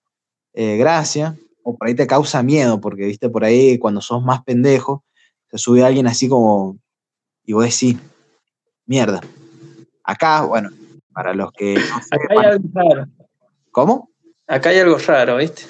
eh, 0.52 0.76
gracia, 0.76 1.36
o 1.62 1.76
por 1.76 1.88
ahí 1.88 1.94
te 1.94 2.06
causa 2.06 2.42
miedo, 2.42 2.80
porque 2.80 3.04
viste, 3.06 3.28
por 3.28 3.44
ahí 3.44 3.78
cuando 3.78 4.00
sos 4.00 4.22
más 4.22 4.42
pendejo, 4.42 5.04
se 5.50 5.58
sube 5.58 5.84
alguien 5.84 6.06
así 6.06 6.28
como, 6.28 6.78
y 7.44 7.52
vos 7.52 7.64
decís, 7.64 7.96
mierda. 8.86 9.20
Acá, 10.04 10.42
bueno, 10.42 10.70
para 11.12 11.34
los 11.34 11.52
que 11.52 11.74
no 11.74 11.96
Acá 11.96 12.26
hay 12.30 12.46
algo 12.46 12.68
raro, 12.72 13.06
¿Cómo? 13.70 14.10
acá 14.46 14.70
hay 14.70 14.78
algo 14.78 14.98
raro, 14.98 15.36
¿viste? 15.36 15.62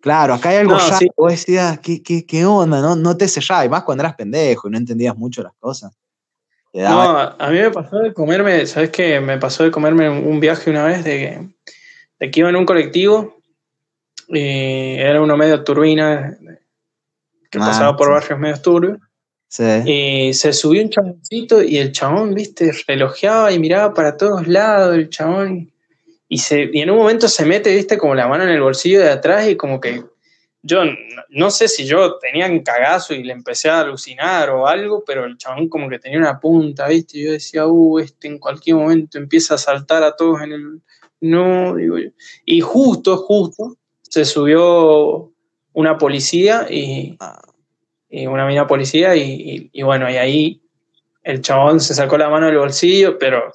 Claro, 0.00 0.34
acá 0.34 0.48
hay 0.48 0.56
algo 0.58 0.72
No, 0.72 0.78
raro. 0.78 0.96
sí. 0.96 1.08
Vos 1.16 1.30
decías, 1.30 1.78
¿qué, 1.78 2.02
qué, 2.02 2.26
qué 2.26 2.44
onda? 2.44 2.80
No, 2.80 2.96
no 2.96 3.16
te 3.16 3.28
cerrás, 3.28 3.64
y 3.64 3.68
más 3.68 3.84
cuando 3.84 4.02
eras 4.02 4.16
pendejo 4.16 4.66
y 4.68 4.72
no 4.72 4.78
entendías 4.78 5.16
mucho 5.16 5.42
las 5.42 5.54
cosas. 5.60 5.92
No, 6.74 7.18
a 7.18 7.48
mí 7.50 7.58
me 7.58 7.70
pasó 7.70 7.98
de 7.98 8.14
comerme, 8.14 8.66
¿sabes 8.66 8.90
qué? 8.90 9.20
Me 9.20 9.38
pasó 9.38 9.62
de 9.62 9.70
comerme 9.70 10.08
un 10.08 10.40
viaje 10.40 10.70
una 10.70 10.84
vez 10.84 11.04
de 11.04 11.18
que, 11.18 11.71
de 12.22 12.30
que 12.30 12.38
iba 12.38 12.50
en 12.50 12.54
un 12.54 12.64
colectivo 12.64 13.36
y 14.28 14.94
era 14.94 15.20
uno 15.20 15.36
medio 15.36 15.64
turbina 15.64 16.38
que 17.50 17.58
Ah, 17.58 17.66
pasaba 17.66 17.96
por 17.96 18.06
sí. 18.06 18.12
barrios 18.12 18.38
medio 18.38 18.62
turbios. 18.62 18.98
Sí. 19.48 19.64
Y 19.84 20.32
se 20.34 20.52
subió 20.52 20.82
un 20.82 20.90
chaboncito 20.90 21.60
y 21.64 21.78
el 21.78 21.90
chabón, 21.90 22.32
viste, 22.32 22.70
relojeaba 22.86 23.50
y 23.50 23.58
miraba 23.58 23.92
para 23.92 24.16
todos 24.16 24.46
lados 24.46 24.94
el 24.94 25.10
chabón. 25.10 25.72
Y, 26.28 26.38
se, 26.38 26.70
y 26.72 26.80
en 26.80 26.90
un 26.90 26.98
momento 26.98 27.26
se 27.26 27.44
mete, 27.44 27.74
viste, 27.74 27.98
como 27.98 28.14
la 28.14 28.28
mano 28.28 28.44
en 28.44 28.50
el 28.50 28.62
bolsillo 28.62 29.00
de 29.00 29.10
atrás 29.10 29.48
y 29.48 29.56
como 29.56 29.80
que 29.80 30.04
yo 30.62 30.84
no, 30.84 30.92
no 31.30 31.50
sé 31.50 31.66
si 31.66 31.84
yo 31.86 32.18
tenía 32.20 32.46
un 32.46 32.60
cagazo 32.60 33.14
y 33.14 33.24
le 33.24 33.32
empecé 33.32 33.68
a 33.68 33.80
alucinar 33.80 34.48
o 34.50 34.68
algo, 34.68 35.02
pero 35.04 35.24
el 35.24 35.36
chabón 35.38 35.68
como 35.68 35.88
que 35.88 35.98
tenía 35.98 36.18
una 36.18 36.38
punta, 36.38 36.86
viste, 36.86 37.18
y 37.18 37.24
yo 37.24 37.32
decía, 37.32 37.66
uh, 37.66 37.98
este 37.98 38.28
en 38.28 38.38
cualquier 38.38 38.76
momento 38.76 39.18
empieza 39.18 39.56
a 39.56 39.58
saltar 39.58 40.04
a 40.04 40.14
todos 40.14 40.40
en 40.40 40.52
el... 40.52 40.82
No, 41.22 41.76
digo 41.76 41.98
yo. 41.98 42.10
Y 42.44 42.60
justo, 42.60 43.16
justo, 43.16 43.76
se 44.02 44.24
subió 44.24 45.30
una 45.72 45.96
policía 45.96 46.66
y, 46.68 47.16
una 48.26 48.44
mina 48.44 48.66
policía 48.66 49.14
y, 49.16 49.70
bueno, 49.82 50.10
y 50.10 50.16
ahí 50.16 50.60
el 51.22 51.40
chabón 51.40 51.80
se 51.80 51.94
sacó 51.94 52.18
la 52.18 52.28
mano 52.28 52.46
del 52.46 52.58
bolsillo, 52.58 53.18
pero 53.18 53.52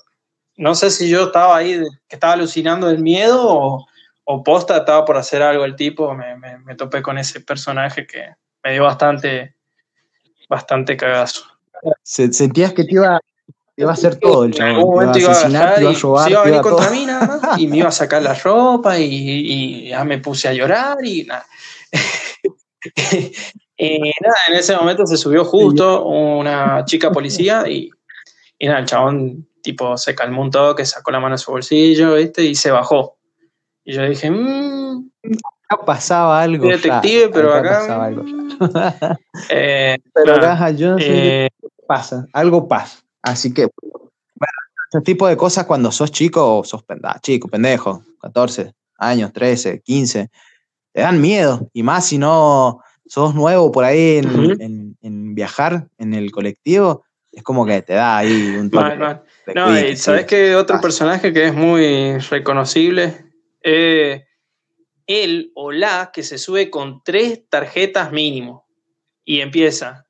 no 0.55 0.73
sé 0.75 0.89
si 0.89 1.09
yo 1.09 1.25
estaba 1.25 1.57
ahí, 1.57 1.77
que 2.07 2.15
estaba 2.15 2.33
alucinando 2.33 2.87
del 2.87 2.99
miedo 2.99 3.43
o, 3.45 3.85
o 4.23 4.43
posta 4.43 4.77
estaba 4.77 5.03
por 5.03 5.17
hacer 5.17 5.41
algo 5.41 5.65
el 5.65 5.75
tipo, 5.75 6.13
me, 6.15 6.37
me- 6.37 6.57
me 6.59 6.75
topé 6.75 7.01
con 7.01 7.17
ese 7.17 7.41
personaje 7.41 8.07
que 8.07 8.29
me 8.63 8.71
dio 8.71 8.83
bastante, 8.83 9.55
bastante 10.49 10.95
cagazo. 10.95 11.43
Se- 12.01 12.31
sentías 12.31 12.73
que 12.73 12.85
te 12.85 12.93
iba, 12.95 13.19
te 13.77 13.83
iba 13.83 13.91
a 13.91 13.93
hacer 13.93 14.15
todo 14.19 14.43
el 14.43 14.51
En 14.51 14.57
chabón. 14.57 15.11
Te 15.11 15.19
iba 15.19 15.29
a 15.29 15.31
asesinar, 15.31 15.81
iba 15.81 15.91
a 15.91 15.93
robar, 15.93 16.23
se 16.23 16.31
iba 16.31 16.41
a 16.41 16.45
venir 16.45 16.61
contra 16.61 16.89
mí 16.89 17.05
nada 17.05 17.27
más 17.27 17.41
y 17.59 17.67
me 17.67 17.77
iba 17.77 17.89
a 17.89 17.91
sacar 17.91 18.23
la 18.23 18.33
ropa 18.33 18.97
y, 18.97 19.05
y 19.05 19.89
ya 19.89 20.03
me 20.03 20.17
puse 20.17 20.47
a 20.47 20.53
llorar 20.53 20.97
y 21.05 21.25
nada. 21.25 21.45
y 23.77 23.99
nada, 24.21 24.37
en 24.47 24.55
ese 24.55 24.75
momento 24.75 25.05
se 25.05 25.15
subió 25.15 25.45
justo 25.45 26.05
una 26.05 26.83
chica 26.85 27.11
policía 27.11 27.65
y, 27.69 27.91
y 28.57 28.67
nada, 28.67 28.79
el 28.79 28.85
chabón 28.85 29.47
tipo 29.61 29.95
se 29.95 30.15
calmó 30.15 30.41
un 30.41 30.49
toque, 30.49 30.83
sacó 30.83 31.11
la 31.11 31.19
mano 31.19 31.35
de 31.35 31.39
su 31.39 31.51
bolsillo, 31.51 32.15
¿viste? 32.15 32.43
Y 32.43 32.55
se 32.55 32.71
bajó. 32.71 33.19
Y 33.85 33.93
yo 33.93 34.01
dije, 34.09 34.31
mmm, 34.31 35.11
Acá 35.69 35.85
pasaba 35.85 36.41
algo. 36.41 36.67
Detective, 36.67 37.29
pero 37.31 37.53
acá, 37.53 37.79
pasaba 37.79 38.05
algo. 38.05 38.23
mm, 38.23 39.17
eh, 39.49 39.97
pero 40.13 40.35
acá 40.35 40.71
yo 40.71 40.91
no 40.93 40.97
sé 40.97 41.05
qué 41.05 41.45
eh, 41.45 41.49
pasa, 41.85 42.25
algo 42.33 42.67
pasa. 42.67 43.03
Así 43.21 43.53
que, 43.53 43.67
bueno, 43.81 44.53
ese 44.91 45.01
tipo 45.01 45.27
de 45.27 45.35
cosas 45.37 45.65
cuando 45.65 45.91
sos 45.91 46.11
chico 46.11 46.59
o 46.59 46.63
sos 46.63 46.83
chico, 47.21 47.47
pendejo, 47.47 48.03
14 48.21 48.73
años, 48.97 49.33
13, 49.33 49.81
15, 49.81 50.29
te 50.93 51.01
dan 51.01 51.19
miedo. 51.21 51.69
Y 51.73 51.83
más 51.83 52.05
si 52.07 52.17
no 52.17 52.81
sos 53.05 53.35
nuevo 53.35 53.71
por 53.71 53.83
ahí 53.83 54.17
en, 54.17 54.27
Ujú. 54.27 54.55
en- 54.59 54.97
en 55.01 55.35
viajar 55.35 55.87
en 55.97 56.13
el 56.13 56.31
colectivo, 56.31 57.03
es 57.31 57.43
como 57.43 57.65
que 57.65 57.81
te 57.81 57.93
da 57.93 58.17
ahí 58.17 58.55
un 58.57 58.69
toque. 58.71 58.83
mal, 58.83 58.99
mal. 58.99 59.23
de 59.45 59.53
No, 59.53 59.67
quick, 59.67 59.89
y 59.91 59.95
sabes 59.97 60.21
sí. 60.21 60.27
que 60.27 60.55
otro 60.55 60.77
Ah. 60.77 60.81
personaje 60.81 61.31
que 61.33 61.45
es 61.45 61.53
muy 61.53 62.17
reconocible, 62.17 63.25
eh, 63.61 64.25
él 65.05 65.51
o 65.55 65.71
la 65.71 66.11
que 66.13 66.23
se 66.23 66.37
sube 66.37 66.69
con 66.69 67.01
tres 67.03 67.47
tarjetas 67.49 68.11
mínimo 68.11 68.67
y 69.23 69.39
empieza. 69.41 70.05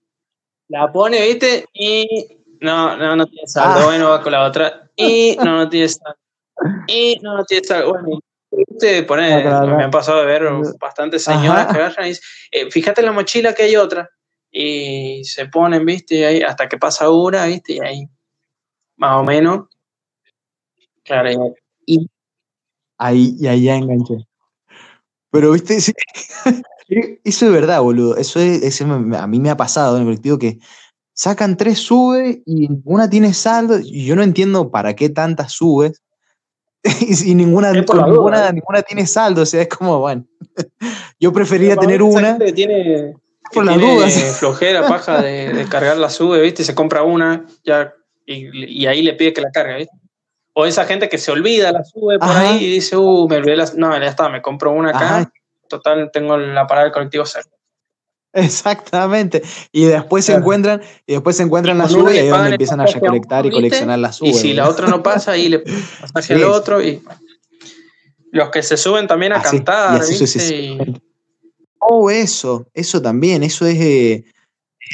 La 0.70 0.92
pone, 0.92 1.22
¿viste? 1.28 1.66
Y 1.74 2.37
no, 2.62 2.98
no, 2.98 3.16
no 3.16 3.26
tiene 3.28 3.48
saldo. 3.48 3.80
Ah. 3.82 3.86
Bueno, 3.86 4.10
va 4.10 4.22
con 4.22 4.32
la 4.32 4.46
otra. 4.46 4.90
Y 4.96 5.36
no, 5.44 5.58
no 5.58 5.70
tiene 5.70 5.90
saldo. 5.90 6.16
Y 6.88 7.18
no, 7.22 7.38
no 7.38 7.44
tiene 7.46 7.64
saldo. 7.66 7.90
Bueno, 7.92 8.20
y, 8.52 8.64
¿viste? 8.68 9.04
Pone- 9.04 9.34
Ah, 9.48 9.66
me 9.66 9.84
han 9.84 9.92
pasado 9.92 10.20
de 10.20 10.26
ver 10.26 10.44
bastantes 10.80 11.24
señoras 11.24 11.66
Ajá. 11.66 11.74
que 11.74 11.80
agarran 11.80 12.06
y 12.06 12.10
dicen, 12.10 12.24
eh, 12.52 12.72
fíjate 12.72 13.02
en 13.02 13.06
la 13.08 13.12
mochila 13.14 13.54
que 13.54 13.64
hay 13.64 13.76
otra. 13.76 14.10
Y 14.52 15.24
se 15.26 15.48
ponen, 15.48 15.86
¿viste? 15.86 16.16
Y 16.16 16.24
ahí, 16.24 16.42
hasta 16.42 16.68
que 16.70 16.78
pasa 16.78 17.10
una, 17.12 17.46
¿viste? 17.46 17.74
Y 17.74 17.80
ahí, 17.80 18.08
más 18.96 19.20
o 19.20 19.24
menos. 19.24 19.66
Claro, 21.04 21.30
y- 21.86 22.08
Ahí, 23.00 23.36
y 23.40 23.46
ahí 23.48 23.64
ya 23.66 23.76
enganché. 23.76 24.16
Pero, 25.30 25.52
viste, 25.52 25.80
Sí, 25.80 25.94
eso 27.24 27.46
es 27.46 27.52
verdad, 27.52 27.82
boludo. 27.82 28.18
Eso 28.18 28.40
es, 28.40 28.64
eso 28.64 28.86
a 28.86 29.28
mí 29.28 29.40
me 29.40 29.50
ha 29.52 29.58
pasado 29.58 29.96
en 29.98 30.02
el 30.02 30.08
colectivo 30.08 30.40
que 30.40 30.58
sacan 31.18 31.58
tres 31.58 31.80
subes 31.80 32.38
y 32.46 32.68
ninguna 32.68 33.10
tiene 33.10 33.34
saldo. 33.34 33.80
Y 33.80 34.06
yo 34.06 34.16
no 34.16 34.24
entiendo 34.24 34.70
para 34.70 34.96
qué 34.96 35.10
tantas 35.10 35.54
subes. 35.54 36.04
y 37.26 37.34
ninguna, 37.34 37.74
la 37.74 37.82
ninguna, 37.82 38.08
duda, 38.08 38.50
¿eh? 38.50 38.54
ninguna 38.54 38.82
tiene 38.84 39.08
saldo. 39.08 39.42
O 39.42 39.46
sea, 39.46 39.64
es 39.64 39.68
como, 39.68 40.00
bueno. 40.00 40.26
yo 41.20 41.34
preferiría 41.34 41.74
Esa 41.74 41.82
tener 41.82 42.04
una 42.04 42.38
que 42.38 42.54
tiene, 42.54 43.16
por 43.52 43.64
que 43.64 43.70
las 43.72 43.78
tiene 43.78 43.96
dudas. 43.96 44.14
flojera, 44.40 44.88
paja 44.88 45.22
de, 45.22 45.54
de 45.54 45.66
cargar 45.66 45.98
la 45.98 46.12
sube, 46.12 46.40
¿viste? 46.40 46.64
Se 46.64 46.76
compra 46.76 47.02
una 47.02 47.46
ya, 47.66 47.94
y, 48.26 48.82
y 48.82 48.86
ahí 48.86 49.02
le 49.02 49.14
pide 49.14 49.34
que 49.34 49.42
la 49.42 49.50
cargue, 49.52 49.78
¿viste? 49.78 49.98
O 50.54 50.66
esa 50.66 50.86
gente 50.86 51.10
que 51.10 51.18
se 51.18 51.32
olvida, 51.32 51.72
la 51.72 51.84
sube 51.84 52.20
por 52.20 52.30
Ajá. 52.30 52.52
ahí 52.52 52.64
y 52.64 52.72
dice, 52.72 52.96
uh, 52.98 53.28
me 53.28 53.38
olvidé 53.38 53.58
la... 53.58 53.70
No, 53.76 53.92
ya 53.98 54.06
está, 54.06 54.30
me 54.30 54.42
compro 54.42 54.72
una 54.72 54.90
acá. 54.90 55.18
Ajá. 55.18 55.32
Total, 55.68 56.10
tengo 56.12 56.38
la 56.38 56.66
parada 56.66 56.86
del 56.86 56.94
colectivo 56.94 57.26
cerca. 57.26 57.57
Exactamente. 58.38 59.42
Y 59.72 59.86
después 59.86 60.26
se 60.26 60.34
encuentran, 60.34 60.82
y 61.06 61.14
después 61.14 61.36
se 61.38 61.44
encuentran 61.44 61.76
Y 61.78 61.80
la 61.80 61.88
con 61.88 61.96
una 61.96 62.04
sube 62.10 62.16
y 62.16 62.20
ahí 62.20 62.28
donde 62.28 62.48
el 62.48 62.54
empiezan 62.54 62.80
a 62.82 62.86
recolectar 62.86 63.46
y 63.46 63.52
coleccionar 63.52 64.00
la 64.00 64.12
sube. 64.14 64.30
Y 64.30 64.34
si 64.34 64.54
la 64.54 64.70
otra 64.70 64.88
no 64.88 65.02
pasa, 65.04 65.32
ahí 65.32 65.50
le 65.50 65.60
pasaje 66.14 66.34
al 66.34 66.40
Sí. 66.40 66.46
otro 66.46 66.82
y... 66.82 67.02
Los 68.32 68.50
que 68.50 68.62
se 68.62 68.76
suben 68.78 69.08
también 69.08 69.32
a 69.34 69.38
Así, 69.38 69.56
y 69.56 69.60
cantar, 69.60 70.02
así 70.02 70.12
¿viste? 70.12 70.24
Y- 70.24 70.28
sucesivamente. 70.28 71.02
Oh, 71.80 72.10
eso, 72.12 72.68
eso 72.74 73.02
también, 73.02 73.44
eso 73.44 73.66
es, 73.66 73.80
eh, 73.80 74.26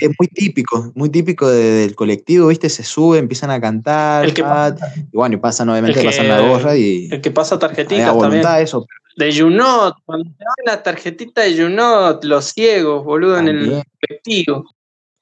es 0.02 0.10
muy 0.20 0.28
típico, 0.28 0.92
muy 0.96 1.10
típico 1.10 1.50
de- 1.50 1.72
del 1.82 1.96
colectivo, 1.96 2.48
¿viste? 2.48 2.70
Se 2.70 2.84
sube, 2.84 3.18
empiezan 3.18 3.50
a 3.50 3.60
cantar, 3.60 4.26
El 4.26 4.34
que 4.36 4.44
ah, 4.46 4.76
y 5.12 5.18
bueno, 5.18 5.36
y 5.36 5.40
pasan, 5.40 5.70
obviamente, 5.70 6.00
El 6.00 6.06
que- 6.06 6.12
pasan 6.12 6.28
la 6.28 6.42
gorra 6.42 6.76
y 6.78 7.10
el 7.12 7.22
que 7.22 7.32
pasa 7.32 7.58
tarjetitas 7.58 8.08
a 8.08 8.12
voluntad 8.12 8.42
también. 8.44 8.64
eso. 8.64 8.86
De 9.16 9.32
Junot, 9.38 9.96
cuando 10.06 10.26
te 10.38 10.44
dan 10.44 10.66
la 10.66 10.84
tarjetita 10.84 11.42
de 11.42 11.62
Junot, 11.62 12.24
los 12.24 12.46
ciegos, 12.46 13.04
boludo, 13.06 13.38
en 13.38 13.48
el 13.48 13.84
colectivo. 14.02 14.66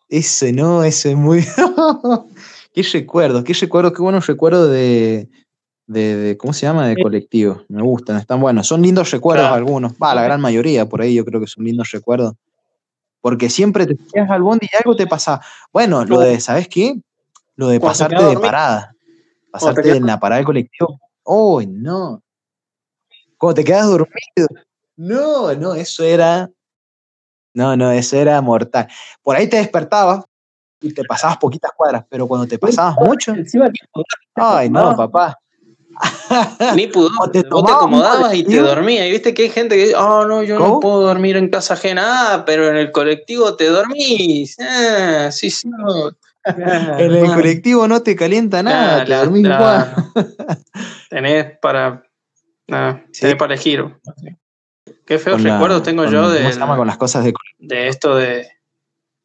Ese 0.07 0.53
no, 0.53 0.83
ese 0.83 1.11
es 1.11 1.17
muy. 1.17 1.43
qué 2.73 2.83
recuerdo, 2.83 3.43
qué 3.43 3.53
recuerdo, 3.53 3.93
qué 3.93 4.01
buenos 4.01 4.27
recuerdos 4.27 4.69
de, 4.71 5.29
de, 5.87 6.15
de- 6.15 6.37
¿cómo 6.37 6.53
se 6.53 6.61
llama? 6.65 6.87
De 6.87 7.01
colectivo. 7.01 7.63
Me 7.69 7.81
gustan, 7.81 8.17
están 8.17 8.39
buenos. 8.39 8.67
Son 8.67 8.81
lindos 8.81 9.11
recuerdos 9.11 9.43
Claro. 9.47 9.55
algunos. 9.55 9.93
Va, 9.93 10.15
la 10.15 10.23
gran 10.23 10.39
mayoría 10.41 10.85
por 10.87 11.01
ahí 11.01 11.15
yo 11.15 11.25
creo 11.25 11.39
que 11.41 11.47
son 11.47 11.63
lindos 11.65 11.91
recuerdos. 11.91 12.33
Porque 13.21 13.49
siempre 13.49 13.85
te 13.85 13.95
subías 13.97 14.29
al 14.31 14.41
bondi 14.41 14.67
y 14.71 14.75
algo 14.77 14.95
te 14.95 15.05
pasaba. 15.05 15.41
Bueno, 15.71 16.03
lo 16.05 16.19
de, 16.19 16.39
¿sabes 16.39 16.67
qué? 16.67 16.95
Lo 17.55 17.67
de 17.67 17.79
pasarte 17.79 18.15
quedas 18.15 18.29
de 18.31 18.39
parada. 18.39 18.95
Pasarte 19.51 19.81
quedas 19.83 19.97
en 19.97 20.07
la 20.07 20.19
parada 20.19 20.37
del 20.37 20.45
colectivo. 20.45 20.99
¡Uy, 21.23 21.67
no! 21.67 22.23
Cuando 23.41 23.55
te 23.55 23.63
quedas 23.63 23.87
dormido. 23.87 24.47
No, 24.97 25.51
no, 25.55 25.73
eso 25.73 26.03
era. 26.03 26.47
No, 27.55 27.75
no, 27.75 27.91
eso 27.91 28.15
era 28.15 28.39
mortal. 28.39 28.87
Por 29.23 29.35
ahí 29.35 29.47
te 29.47 29.57
despertabas 29.57 30.23
y 30.79 30.93
te 30.93 31.03
pasabas 31.03 31.37
poquitas 31.37 31.71
cuadras, 31.75 32.05
pero 32.07 32.27
cuando 32.27 32.45
te 32.45 32.59
pasabas 32.59 32.97
mucho, 32.97 33.33
ay, 34.35 34.69
no, 34.69 34.95
papá. 34.95 35.39
Ni 36.75 36.85
pudor. 36.85 37.11
O 37.19 37.31
te 37.31 37.41
Vos 37.49 37.65
te 37.65 37.71
acomodabas 37.71 38.35
y 38.35 38.43
te 38.43 38.59
dormías. 38.59 39.07
Y 39.07 39.11
viste 39.11 39.33
que 39.33 39.41
hay 39.41 39.49
gente 39.49 39.75
que 39.75 39.85
dice, 39.85 39.95
oh, 39.95 40.27
no, 40.27 40.43
yo 40.43 40.59
no 40.59 40.79
puedo 40.79 41.01
dormir 41.01 41.35
en 41.35 41.49
casa 41.49 41.73
ajena, 41.73 42.03
Ah, 42.35 42.43
pero 42.45 42.69
en 42.69 42.77
el 42.77 42.91
colectivo 42.91 43.55
te 43.55 43.69
dormís. 43.69 44.55
Ah, 44.59 45.31
sí, 45.31 45.49
sí. 45.49 45.67
Ah, 46.45 46.97
En 46.99 47.11
el 47.11 47.33
colectivo 47.33 47.87
no 47.87 48.03
te 48.03 48.15
calienta 48.15 48.61
nada, 48.61 49.03
te 49.03 49.15
dormís 49.15 49.45
igual. 49.45 49.95
Tenés 51.09 51.57
para. 51.59 52.03
Ah, 52.71 53.01
Sí. 53.11 53.35
para 53.35 53.53
elegir. 53.53 53.85
Qué 55.05 55.19
feos 55.19 55.41
la- 55.41 55.53
recuerdos 55.53 55.83
tengo 55.83 56.05
yo 56.05 56.21
¿cómo 56.23 56.29
de, 56.29 56.51
se 56.53 56.59
llama? 56.59 56.77
Con 56.77 56.87
las 56.87 56.97
cosas 56.97 57.23
de 57.23 57.33
de 57.59 57.87
esto 57.87 58.15
de, 58.15 58.47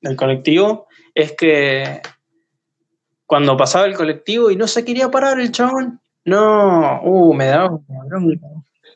del 0.01 0.17
colectivo. 0.17 0.87
Es 1.15 1.33
que 1.33 2.03
cuando 3.25 3.57
pasaba 3.57 3.87
el 3.87 3.95
colectivo 3.95 4.51
y 4.51 4.57
no 4.57 4.67
se 4.69 4.85
quería 4.85 5.11
parar 5.11 5.41
el 5.41 5.51
chabón, 5.53 6.01
no, 6.25 7.01
uh, 7.03 7.35
me 7.35 7.47
daba 7.47 7.71
una 7.89 8.05
bronca. 8.05 8.47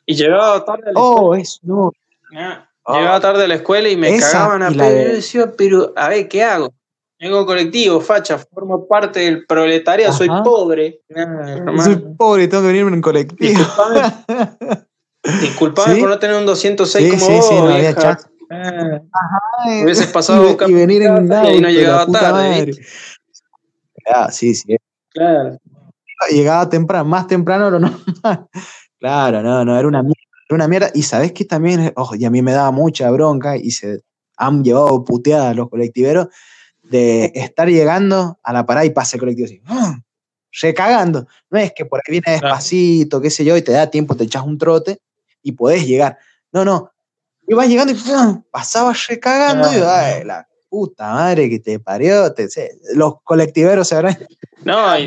Y 0.07 0.15
llegaba 0.15 0.65
tarde 0.65 0.91
a 0.91 0.93
la 0.93 1.01
Oh, 1.01 1.35
eso, 1.35 1.59
no. 1.63 1.93
Ah, 2.37 2.67
Ah. 2.85 2.99
Llegaba 2.99 3.21
tarde 3.21 3.45
a 3.45 3.49
la 3.49 3.55
escuela 3.57 3.89
y 3.89 3.97
me 3.97 4.09
Esa 4.15 4.33
cagaban 4.39 4.63
a 4.63 4.71
pedo. 4.71 4.85
de- 4.89 5.05
Yo 5.05 5.13
decía, 5.13 5.53
pero 5.57 5.93
a 5.97 6.09
ver, 6.09 6.29
¿qué 6.29 6.43
hago? 6.43 6.73
Tengo 7.20 7.44
colectivo, 7.44 8.00
facha, 8.00 8.38
formo 8.38 8.88
parte 8.88 9.20
del 9.20 9.44
proletariado, 9.44 10.11
soy 10.11 10.28
Ajá. 10.30 10.42
pobre. 10.42 11.02
Soy 11.85 11.96
pobre, 12.16 12.48
tengo 12.48 12.62
que 12.62 12.68
venirme 12.68 12.92
en 12.96 13.02
colectivo. 13.02 13.59
Disculpame, 13.59 14.00
disculpame 15.42 15.94
Sí. 15.96 16.00
por 16.00 16.09
no 16.09 16.18
tener 16.18 16.37
un 16.37 16.46
206 16.46 17.04
Sí, 17.04 17.11
como 17.11 17.26
sí, 17.26 17.33
vos, 17.37 17.48
sí, 17.48 17.54
no 17.56 17.74
había 17.74 17.94
chat. 17.94 18.20
Ah, 18.50 19.02
Ay, 19.59 19.85
hubieses 19.85 20.06
pasado 20.06 20.56
y, 20.66 20.70
y 20.70 20.72
venir 20.72 21.02
en 21.02 21.26
y 21.26 21.61
no 21.61 21.68
llegaba 21.68 22.06
tarde. 22.06 22.72
Ah, 24.11 24.30
sí, 24.33 24.54
sí. 24.54 24.76
claro. 25.11 25.59
Llegaba 26.30 26.70
temprano, 26.70 27.04
más 27.04 27.26
temprano 27.26 27.70
lo 27.70 27.78
normal. 27.80 28.48
Claro, 28.98 29.42
no, 29.42 29.62
no, 29.62 29.78
era 29.78 29.87
una 29.87 30.02
mierda. 30.02 30.22
Era 30.48 30.54
una 30.54 30.68
mierda. 30.68 30.90
Y 30.94 31.02
sabes 31.02 31.33
que 31.33 31.44
también, 31.44 31.92
ojo, 31.96 32.14
y 32.16 32.24
a 32.24 32.30
mí 32.30 32.40
me 32.40 32.52
daba 32.52 32.70
mucha 32.70 33.11
bronca 33.11 33.59
y 33.59 33.72
se 33.72 34.00
han 34.38 34.64
llevado 34.64 35.04
puteadas 35.04 35.54
los 35.54 35.68
colectiveros 35.68 36.28
de 36.90 37.33
estar 37.35 37.68
llegando 37.68 38.38
a 38.42 38.53
la 38.53 38.66
parada 38.66 38.85
y 38.85 38.90
pasa 38.90 39.16
el 39.16 39.20
colectivo 39.20 39.46
así, 39.46 39.61
¡ah! 39.66 39.98
recagando. 40.61 41.26
No 41.48 41.59
es 41.59 41.72
que 41.72 41.85
por 41.85 42.00
ahí 42.00 42.11
viene 42.11 42.33
despacito, 42.33 43.20
qué 43.20 43.31
sé 43.31 43.44
yo, 43.44 43.57
y 43.57 43.62
te 43.62 43.72
da 43.72 43.88
tiempo, 43.88 44.16
te 44.16 44.24
echas 44.24 44.42
un 44.42 44.59
trote 44.59 44.98
y 45.42 45.53
podés 45.53 45.87
llegar. 45.87 46.18
No, 46.53 46.64
no. 46.64 46.90
Ibas 47.46 47.68
llegando 47.68 47.92
y 47.92 47.96
¡fum! 47.96 48.42
pasabas 48.50 49.07
recagando 49.09 49.72
y 49.72 49.81
ay, 49.85 50.24
la 50.24 50.46
puta 50.68 51.12
madre 51.12 51.48
que 51.50 51.59
te 51.61 51.79
parió. 51.81 52.33
te- 52.33 52.48
los 52.94 53.22
colectiveros 53.22 53.88
se 53.88 53.94
habrán 53.96 54.18
No, 54.64 54.98
y 54.98 55.07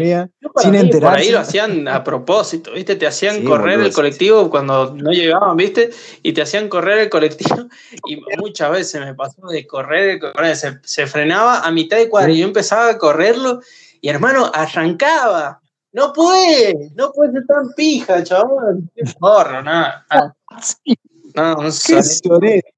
sin 0.57 0.71
mí, 0.71 0.77
Por 0.77 0.85
enterarse. 0.85 1.19
ahí 1.21 1.31
lo 1.31 1.39
hacían 1.39 1.87
a 1.87 2.03
propósito, 2.03 2.71
¿viste? 2.73 2.95
Te 2.95 3.07
hacían 3.07 3.37
Sí, 3.37 3.43
correr 3.43 3.73
boludo, 3.75 3.85
el 3.87 3.91
sí, 3.91 3.95
colectivo 3.95 4.49
cuando 4.49 4.93
no 4.95 5.11
llegaban, 5.11 5.57
¿viste? 5.57 5.89
Y 6.21 6.33
te 6.33 6.41
hacían 6.41 6.69
correr 6.69 6.99
el 6.99 7.09
colectivo. 7.09 7.67
Y 8.07 8.17
muchas 8.37 8.71
veces 8.71 9.01
me 9.01 9.13
pasó 9.15 9.47
de 9.47 9.65
correr, 9.65 10.19
correr, 10.19 10.55
se, 10.55 10.79
se 10.83 11.07
frenaba 11.07 11.59
a 11.61 11.71
mitad 11.71 11.97
de 11.97 12.09
cuadra 12.09 12.31
y 12.31 12.39
yo 12.39 12.45
empezaba 12.45 12.89
a 12.89 12.97
correrlo 12.97 13.61
y 14.01 14.09
hermano, 14.09 14.51
arrancaba. 14.53 15.59
No 15.91 16.11
puede, 16.11 16.89
no 16.95 17.11
puede 17.11 17.31
ser 17.33 17.45
tan 17.45 17.69
pija, 17.75 18.23
chaval. 18.23 18.81
Qué 18.95 19.03
porro, 19.19 19.61
nada. 19.61 20.05
Ah, 20.09 20.33
Sí, 20.61 20.95
No, 21.35 21.55
no 21.55 21.63
qué 21.63 21.71
sabes. 21.71 22.19
sorete. 22.23 22.73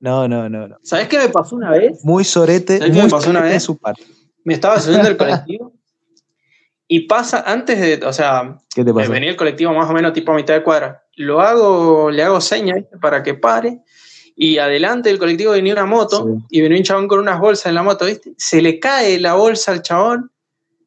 No, 0.00 0.26
no, 0.26 0.48
no, 0.48 0.66
no. 0.66 0.76
¿Sabés 0.82 1.08
qué 1.08 1.18
me 1.18 1.28
pasó 1.28 1.56
una 1.56 1.70
vez? 1.70 2.04
Muy 2.04 2.24
sorete, 2.24 2.78
¿Sabes 2.78 2.94
qué 2.96 3.02
me 3.02 3.08
pasó 3.08 3.30
una 3.30 3.42
vez? 3.42 3.62
su 3.62 3.76
parte. 3.78 4.02
Me 4.44 4.54
estaba 4.54 4.80
subiendo 4.80 5.08
el 5.08 5.16
colectivo 5.16 5.72
y 6.94 7.00
pasa 7.06 7.42
antes 7.46 7.80
de, 7.80 8.04
o 8.06 8.12
sea, 8.12 8.58
¿Qué 8.74 8.84
te 8.84 8.92
Me 8.92 9.00
pasó? 9.00 9.12
venía 9.12 9.30
el 9.30 9.36
colectivo 9.36 9.72
más 9.72 9.88
o 9.88 9.94
menos 9.94 10.12
tipo 10.12 10.30
a 10.30 10.34
mitad 10.34 10.52
de 10.52 10.62
cuadra. 10.62 11.02
Lo 11.16 11.40
hago, 11.40 12.10
le 12.10 12.22
hago 12.22 12.38
señas 12.40 12.84
para 13.00 13.22
que 13.22 13.32
pare. 13.32 13.80
Y 14.36 14.58
adelante 14.58 15.08
del 15.08 15.18
colectivo 15.18 15.52
venía 15.52 15.72
una 15.72 15.86
moto 15.86 16.26
Sí. 16.26 16.44
y 16.50 16.60
venía 16.60 16.76
un 16.76 16.84
chabón 16.84 17.08
con 17.08 17.20
unas 17.20 17.40
bolsas 17.40 17.66
en 17.66 17.76
la 17.76 17.82
moto, 17.82 18.04
¿viste? 18.04 18.34
Se 18.36 18.60
le 18.60 18.78
cae 18.78 19.18
la 19.20 19.32
bolsa 19.34 19.72
al 19.72 19.80
chabón 19.80 20.30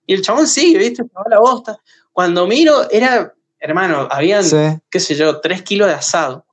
y 0.05 0.13
el 0.13 0.21
chabón 0.21 0.45
sigue, 0.47 0.77
¿viste? 0.77 1.01
Se 1.03 1.29
la 1.29 1.39
bosta. 1.39 1.77
Cuando 2.11 2.45
miro, 2.45 2.87
era, 2.91 3.33
hermano, 3.59 4.07
habían, 4.11 4.43
Sí. 4.43 4.57
qué 4.91 4.99
sé 4.99 5.15
yo, 5.15 5.39
tres 5.41 5.63
kilos 5.63 5.87
de 5.87 5.95
asado. 5.95 6.45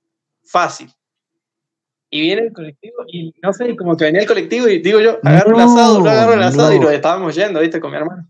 Fácil. 0.44 0.90
Y 2.08 2.22
viene 2.22 2.42
el 2.46 2.52
colectivo 2.54 3.04
y 3.06 3.34
no 3.42 3.52
sé, 3.52 3.76
como 3.76 3.96
que 3.98 4.04
venía 4.04 4.22
el 4.22 4.26
colectivo 4.26 4.66
y 4.68 4.78
digo 4.78 4.98
yo, 5.00 5.18
agarro 5.22 5.50
el 5.50 5.56
No, 5.58 5.74
asado, 5.74 6.00
no 6.00 6.08
agarro 6.10 6.32
el 6.34 6.42
asado 6.42 6.72
y 6.72 6.78
no. 6.78 6.84
nos 6.86 6.92
estábamos 6.94 7.34
yendo, 7.34 7.60
¿viste? 7.60 7.78
Con 7.80 7.90
mi 7.90 7.98
hermano 7.98 8.26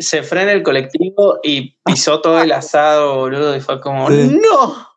se 0.00 0.22
frena 0.22 0.52
el 0.52 0.62
colectivo 0.62 1.38
y 1.42 1.78
pisó 1.84 2.20
todo 2.20 2.40
el 2.40 2.52
asado, 2.52 3.16
boludo, 3.16 3.56
y 3.56 3.60
fue 3.60 3.80
como, 3.80 4.08
Sí. 4.10 4.38
¡no! 4.42 4.88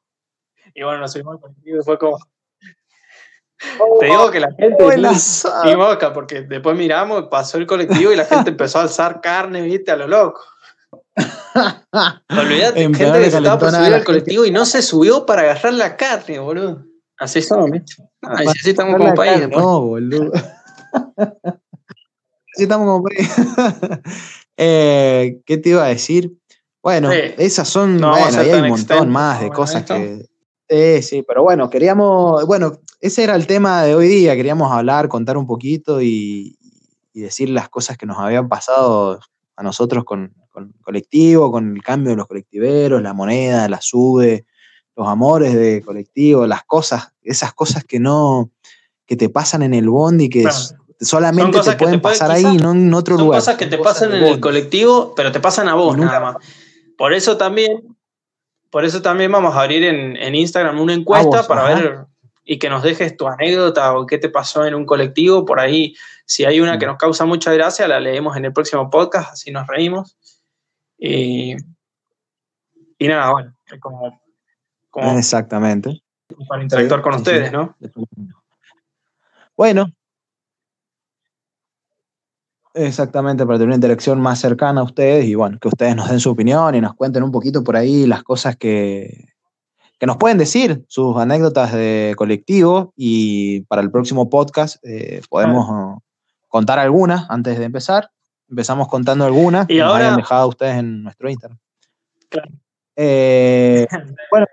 Y 0.74 0.84
bueno, 0.84 1.00
nos 1.00 1.12
subimos 1.12 1.36
al 1.36 1.42
colectivo 1.42 1.80
y 1.82 1.84
fue 1.84 1.98
como. 1.98 2.18
Te 4.00 4.06
digo 4.08 4.32
que 4.32 4.40
la 4.40 4.50
gente. 4.58 4.84
Oh, 4.84 4.92
el 4.92 5.02
ni- 5.04 5.76
boca, 5.76 6.12
porque 6.14 6.42
después 6.42 6.76
miramos, 6.76 7.26
pasó 7.30 7.58
el 7.58 7.68
colectivo 7.68 8.12
y 8.12 8.16
la 8.16 8.26
gente 8.26 8.50
empezó 8.52 8.80
a 8.80 8.84
alzar 8.84 9.22
carne, 9.22 9.62
viste, 9.62 9.92
a 9.92 9.96
lo 9.98 10.08
loco. 10.08 10.42
Olvídate, 12.30 12.82
En 12.84 12.94
gente 12.96 13.20
que 13.20 13.30
se 13.30 13.38
estaba 13.38 13.60
por 13.60 13.70
subir 13.72 13.94
al 13.94 14.04
colectivo 14.04 14.46
y 14.46 14.52
no 14.52 14.66
se 14.66 14.82
subió 14.82 15.26
para 15.26 15.42
agarrar 15.44 15.74
la 15.74 15.96
carne, 15.98 16.40
boludo. 16.40 16.86
Así 17.20 17.42
somos, 17.42 17.70
¿viste? 17.70 18.02
Ay, 18.24 18.48
sí, 18.48 18.60
sí, 18.64 18.70
estamos 18.72 18.96
como 18.98 19.14
país. 19.14 19.40
después. 19.42 19.62
No, 19.64 19.82
boludo. 19.82 20.32
Sí, 22.54 22.64
estamos 22.64 22.86
como 22.86 23.04
país. 23.04 23.30
Eh, 24.64 25.42
¿Qué 25.46 25.58
te 25.58 25.70
iba 25.70 25.84
a 25.84 25.88
decir? 25.88 26.32
Bueno, 26.84 27.12
Sí. 27.12 27.18
esas 27.40 27.68
son, 27.68 27.98
No 27.98 28.12
bueno, 28.12 28.40
hay 28.40 28.50
un 28.62 28.70
montón 28.70 29.10
más 29.10 29.42
de 29.42 29.50
cosas 29.50 29.82
esto. 29.82 29.96
que... 29.96 30.26
Sí, 30.70 31.02
sí, 31.02 31.24
pero 31.28 31.42
bueno, 31.44 31.70
queríamos, 31.70 32.46
bueno, 32.46 32.74
ese 33.00 33.24
era 33.24 33.36
el 33.36 33.48
tema 33.48 33.84
de 33.84 33.96
hoy 33.96 34.08
día, 34.08 34.36
queríamos 34.36 34.72
hablar, 34.72 35.08
contar 35.10 35.36
un 35.36 35.46
poquito 35.48 36.00
y, 36.02 36.58
y 37.14 37.22
decir 37.22 37.50
las 37.50 37.70
cosas 37.70 37.98
que 37.98 38.06
nos 38.06 38.18
habían 38.20 38.48
pasado 38.48 39.20
a 39.56 39.64
nosotros 39.64 40.06
con, 40.06 40.34
con 40.50 40.74
colectivo, 40.82 41.52
con 41.52 41.76
el 41.76 41.82
cambio 41.84 42.12
de 42.12 42.18
los 42.18 42.28
colectiveros, 42.28 43.02
la 43.02 43.14
moneda, 43.14 43.68
la 43.68 43.82
sube, 43.82 44.46
los 44.96 45.08
amores 45.08 45.54
de 45.56 45.82
colectivo, 45.82 46.46
las 46.48 46.64
cosas, 46.64 47.14
esas 47.24 47.54
cosas 47.54 47.84
que 47.84 48.00
no, 48.00 48.52
que 49.06 49.18
te 49.18 49.28
pasan 49.30 49.64
en 49.64 49.74
el 49.74 49.90
bondi, 49.90 50.30
que 50.30 50.44
Claro. 50.44 50.58
Solamente 51.02 51.60
te 51.60 51.76
pueden 51.76 51.96
te 51.96 52.00
pasar 52.02 52.32
ahí, 52.32 52.58
no 52.58 52.72
en 52.72 52.94
otro 52.94 53.16
Son 53.18 53.26
lugar. 53.26 53.40
cosas 53.40 53.58
que 53.58 53.66
te 53.66 53.78
cosas 53.78 53.94
pasan 53.96 54.14
en 54.14 54.24
el 54.24 54.40
colectivo, 54.40 55.14
pero 55.16 55.32
te 55.32 55.40
pasan 55.40 55.68
a 55.68 55.74
vos 55.76 55.98
nada 55.98 56.20
más. 56.20 56.36
Por 56.98 57.14
eso 57.14 57.38
también, 57.38 57.98
por 58.70 58.86
eso 58.86 59.02
también 59.02 59.32
vamos 59.32 59.56
a 59.56 59.62
abrir 59.62 59.84
en, 59.84 60.16
en 60.16 60.36
Instagram 60.36 60.80
una 60.80 60.94
encuesta 60.94 61.38
vos, 61.38 61.48
para 61.48 61.66
ajá. 61.68 61.76
ver 61.76 62.00
y 62.44 62.60
que 62.60 62.70
nos 62.70 62.84
dejes 62.84 63.16
tu 63.18 63.28
anécdota 63.28 63.98
o 63.98 64.06
qué 64.06 64.18
te 64.18 64.30
pasó 64.30 64.66
en 64.66 64.76
un 64.76 64.86
colectivo. 64.86 65.46
Por 65.46 65.60
ahí, 65.60 65.96
si 66.26 66.46
hay 66.46 66.60
una 66.60 66.78
que 66.78 66.86
nos 66.86 66.98
causa 66.98 67.26
mucha 67.26 67.54
gracia, 67.54 67.88
la 67.88 68.00
leemos 68.00 68.36
en 68.38 68.46
el 68.46 68.54
próximo 68.54 68.90
podcast, 68.90 69.34
así 69.34 69.52
nos 69.52 69.68
reímos. 69.68 70.18
Y, 70.98 71.56
y 72.98 73.08
nada, 73.08 73.32
bueno, 73.32 73.56
es 73.72 73.80
como, 73.80 74.22
como 74.90 75.18
Exactamente. 75.18 76.04
para 76.48 76.62
interactuar 76.64 77.00
Sí, 77.00 77.04
con 77.04 77.14
sí, 77.14 77.18
ustedes, 77.20 77.50
sí. 77.50 77.54
¿no? 77.56 77.76
Bueno. 79.56 79.92
Exactamente, 82.74 83.46
para 83.46 83.58
tener 83.58 83.68
una 83.68 83.76
interacción 83.76 84.22
más 84.22 84.40
cercana 84.40 84.82
a 84.82 84.84
ustedes 84.86 85.26
y 85.26 85.36
bueno, 85.36 85.58
que 85.60 85.68
ustedes 85.68 85.96
nos 85.96 86.10
den 86.10 86.20
su 86.20 86.32
opinión 86.32 86.74
y 86.74 86.82
nos 86.82 86.94
cuenten 86.94 87.24
un 87.24 87.32
poquito 87.32 87.64
por 87.64 87.76
ahí 87.76 88.06
las 88.06 88.24
cosas 88.24 88.56
que, 88.56 89.28
que 90.00 90.06
nos 90.06 90.18
pueden 90.18 90.38
decir, 90.38 90.86
sus 90.88 91.18
anécdotas 91.18 91.74
de 91.74 92.14
colectivo 92.18 92.94
y 92.96 93.62
para 93.66 93.82
el 93.82 93.92
próximo 93.92 94.30
podcast 94.30 94.78
eh, 94.84 95.22
podemos 95.30 95.70
uh, 95.70 96.00
contar 96.48 96.80
algunas 96.80 97.30
antes 97.30 97.60
de 97.60 97.66
empezar. 97.66 98.10
Empezamos 98.50 98.88
contando 98.88 99.26
algunas 99.26 99.66
Y 99.66 99.76
que 99.76 99.80
nos 99.80 99.90
ahora- 99.92 100.06
hayan 100.06 100.18
dejado 100.18 100.48
ustedes 100.48 100.76
en 100.78 101.04
nuestro 101.04 101.30
Instagram. 101.30 101.60
Claro. 102.30 102.52
Eh, 102.96 103.86
bueno, 104.32 104.46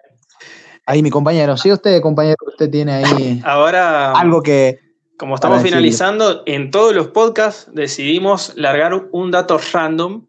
ahí 0.87 1.03
mi 1.03 1.11
compañero, 1.11 1.57
sí 1.57 1.71
usted, 1.71 2.01
compañero, 2.03 2.37
usted 2.47 2.69
tiene 2.71 2.93
ahí 2.95 3.41
Ahora, 3.45 4.13
algo 4.13 4.43
que, 4.43 4.79
como 5.19 5.35
estamos 5.35 5.63
finalizando, 5.63 6.45
en 6.47 6.71
todos 6.71 6.95
los 6.95 7.09
podcasts 7.09 7.69
decidimos 7.75 8.53
largar 8.55 8.95
un 9.11 9.33
dato 9.33 9.59
random 9.59 10.29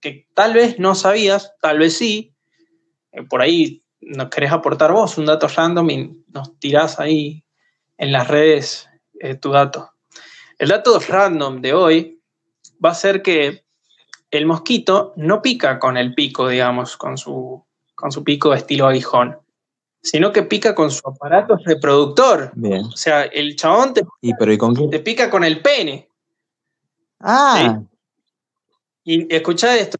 que 0.00 0.28
tal 0.34 0.54
vez 0.54 0.78
no 0.78 0.94
sabías, 0.94 1.52
tal 1.60 1.80
vez 1.80 1.96
sí. 1.96 2.32
Eh, 3.12 3.24
Por 3.24 3.42
ahí 3.42 3.82
nos 4.00 4.30
querés 4.30 4.52
aportar 4.52 4.92
vos 4.92 5.18
un 5.18 5.26
dato 5.26 5.48
random 5.48 5.90
y 5.90 6.24
nos 6.28 6.58
tirás 6.60 7.00
ahí 7.00 7.44
en 7.98 8.12
las 8.12 8.28
redes 8.28 8.88
eh, 9.18 9.34
tu 9.34 9.50
dato. 9.50 9.90
El 10.58 10.68
dato 10.68 10.98
random 11.00 11.60
de 11.60 11.74
hoy 11.74 12.22
va 12.82 12.90
a 12.90 12.94
ser 12.94 13.22
que 13.22 13.64
el 14.30 14.46
mosquito 14.46 15.12
no 15.16 15.42
pica 15.42 15.80
con 15.80 15.96
el 15.96 16.14
pico, 16.14 16.48
digamos, 16.48 16.96
con 16.96 17.18
su, 17.18 17.66
con 17.96 18.12
su 18.12 18.22
pico 18.22 18.54
estilo 18.54 18.86
aguijón, 18.86 19.38
sino 20.02 20.32
que 20.32 20.42
pica 20.42 20.74
con 20.74 20.90
su 20.90 21.06
aparato 21.06 21.56
reproductor. 21.64 22.52
Bien. 22.54 22.84
O 22.84 22.96
sea, 22.96 23.22
el 23.24 23.56
chabón 23.56 23.94
te, 23.94 24.02
¿Y 24.20 24.34
pero 24.34 24.52
y 24.52 24.58
con 24.58 24.74
qué? 24.74 24.88
te 24.88 25.00
pica 25.00 25.28
con 25.30 25.44
el 25.44 25.60
pene. 25.60 26.08
Ah, 27.20 27.82
Y 29.04 29.32
escuchá 29.34 29.76
esto. 29.76 29.98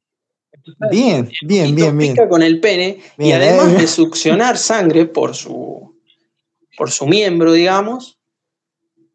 bien, 0.90 1.30
bien, 1.42 1.74
bien, 1.74 1.96
bien. 1.98 2.12
pica 2.14 2.28
con 2.28 2.42
el 2.42 2.60
pene 2.60 3.02
y 3.18 3.32
además 3.32 3.72
eh. 3.74 3.78
de 3.82 3.86
succionar 3.86 4.56
sangre 4.58 5.06
por 5.06 5.34
su, 5.34 5.98
por 6.76 6.90
su 6.90 7.06
miembro, 7.06 7.52
digamos, 7.52 8.18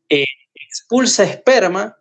eh, 0.09 0.25
expulsa 0.53 1.23
esperma, 1.23 1.97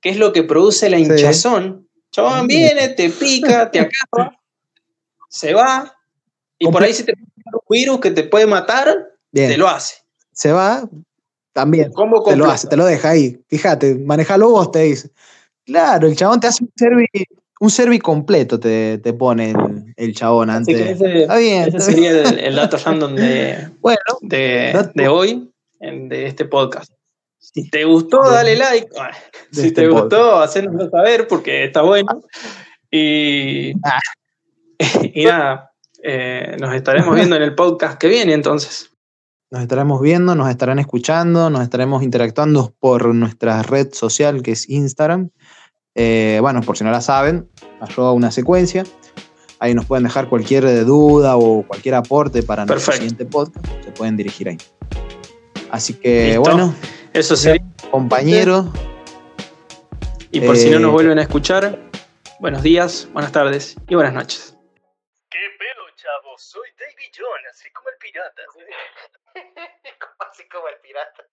que 0.00 0.10
es 0.10 0.16
lo 0.16 0.32
que 0.32 0.42
produce 0.42 0.90
la 0.90 0.96
Sí. 0.96 1.04
hinchazón. 1.04 1.88
Chabón 2.10 2.46
viene, 2.46 2.88
te 2.90 3.10
pica, 3.10 3.70
te 3.70 3.80
acaba, 3.80 4.38
se 5.28 5.52
va, 5.54 5.96
y 6.58 6.66
por 6.68 6.82
ahí 6.82 6.92
si 6.94 7.04
te 7.04 7.12
un 7.52 7.60
virus 7.68 8.00
que 8.00 8.10
te 8.10 8.24
puede 8.24 8.46
matar, 8.46 9.12
Bien. 9.32 9.50
te 9.50 9.56
lo 9.58 9.68
hace. 9.68 9.96
Se 10.32 10.52
va, 10.52 10.88
también. 11.52 11.92
Combo 11.92 12.22
Te 12.24 12.36
lo 12.36 12.46
hace, 12.50 12.66
te 12.68 12.76
lo 12.76 12.84
deja 12.84 13.10
ahí. 13.10 13.38
Fíjate, 13.48 13.94
manejalo 13.96 14.50
vos, 14.50 14.70
te 14.72 14.80
dice. 14.80 15.10
Claro, 15.64 16.06
el 16.08 16.16
chabón 16.16 16.40
te 16.40 16.48
hace 16.48 16.64
un 16.64 16.70
servi, 16.76 17.06
un 17.60 17.70
servi 17.70 17.98
completo, 17.98 18.58
te, 18.60 18.98
te 18.98 19.12
pone 19.14 19.50
el, 19.52 19.94
el 19.96 20.14
chabón 20.14 20.50
Así 20.50 20.72
antes. 20.72 20.76
que 20.76 20.90
ese, 20.92 21.22
Está 21.22 21.36
bien, 21.38 21.62
ese 21.68 21.76
está 21.78 21.90
bien. 21.92 22.12
sería 22.12 22.28
el, 22.30 22.38
el 22.40 22.54
dato 22.56 22.76
random 22.76 23.14
de, 23.14 23.68
Bueno, 23.80 24.00
de, 24.20 24.70
Dato- 24.74 24.92
de 24.94 25.08
hoy, 25.08 25.50
en- 25.80 26.08
de 26.08 26.26
este 26.26 26.44
podcast. 26.44 26.92
Si 27.38 27.70
te 27.70 27.84
gustó, 27.84 28.22
De- 28.24 28.30
dale 28.34 28.56
like. 28.56 28.88
Si 29.52 29.68
este 29.68 29.82
te 29.82 29.88
podcast. 29.88 30.02
gustó, 30.12 30.38
hacénoslo 30.40 30.90
saber 30.90 31.28
porque 31.28 31.64
está 31.64 31.82
bueno. 31.82 32.20
Y, 32.90 33.72
Ah. 33.84 34.00
y 35.14 35.24
nada, 35.24 35.72
eh, 36.06 36.56
nos 36.60 36.74
estaremos 36.74 37.14
viendo 37.16 37.34
en 37.36 37.42
el 37.42 37.54
podcast 37.54 37.98
que 37.98 38.08
viene 38.08 38.34
entonces. 38.34 38.90
nos 39.50 39.62
estaremos 39.62 40.00
viendo, 40.00 40.34
nos 40.34 40.50
estarán 40.50 40.78
escuchando, 40.78 41.48
nos 41.50 41.62
estaremos 41.62 42.02
interactuando 42.02 42.74
por 42.78 43.14
nuestra 43.14 43.62
red 43.62 43.88
social 43.92 44.42
que 44.42 44.52
es 44.52 44.68
Instagram. 44.68 45.30
Eh, 45.96 46.38
bueno, 46.40 46.60
por 46.60 46.76
si 46.76 46.82
no 46.84 46.90
la 46.90 47.00
saben, 47.00 47.48
arroba 47.80 48.12
una 48.12 48.30
secuencia. 48.30 48.84
Ahí 49.60 49.72
nos 49.74 49.86
pueden 49.86 50.04
dejar 50.04 50.28
cualquier 50.28 50.84
duda 50.84 51.36
o 51.36 51.62
cualquier 51.66 51.94
aporte 51.94 52.42
para 52.42 52.66
nuestro 52.66 52.92
siguiente 52.92 53.24
podcast. 53.24 53.64
Se 53.84 53.92
pueden 53.92 54.16
dirigir 54.16 54.48
ahí. 54.48 54.58
Así 55.70 55.94
que, 55.94 56.26
Listo. 56.26 56.40
bueno, 56.42 56.74
Eso 57.12 57.36
sería. 57.36 57.64
compañeros, 57.90 58.66
Y 60.32 60.40
por 60.40 60.56
si 60.56 60.68
no 60.70 60.80
nos 60.80 60.90
Eh, 60.90 60.92
vuelven 60.92 61.18
a 61.20 61.22
escuchar, 61.22 61.78
buenos 62.40 62.62
días, 62.62 63.08
buenas 63.12 63.30
tardes 63.30 63.76
y 63.88 63.94
buenas 63.94 64.12
noches. 64.14 64.53
Soy 66.38 66.70
David 66.78 67.12
Jones, 67.16 67.46
así 67.50 67.70
como 67.72 67.88
el 67.90 67.96
pirata. 67.98 68.42
así 70.18 70.48
como 70.48 70.68
el 70.68 70.78
pirata. 70.80 71.26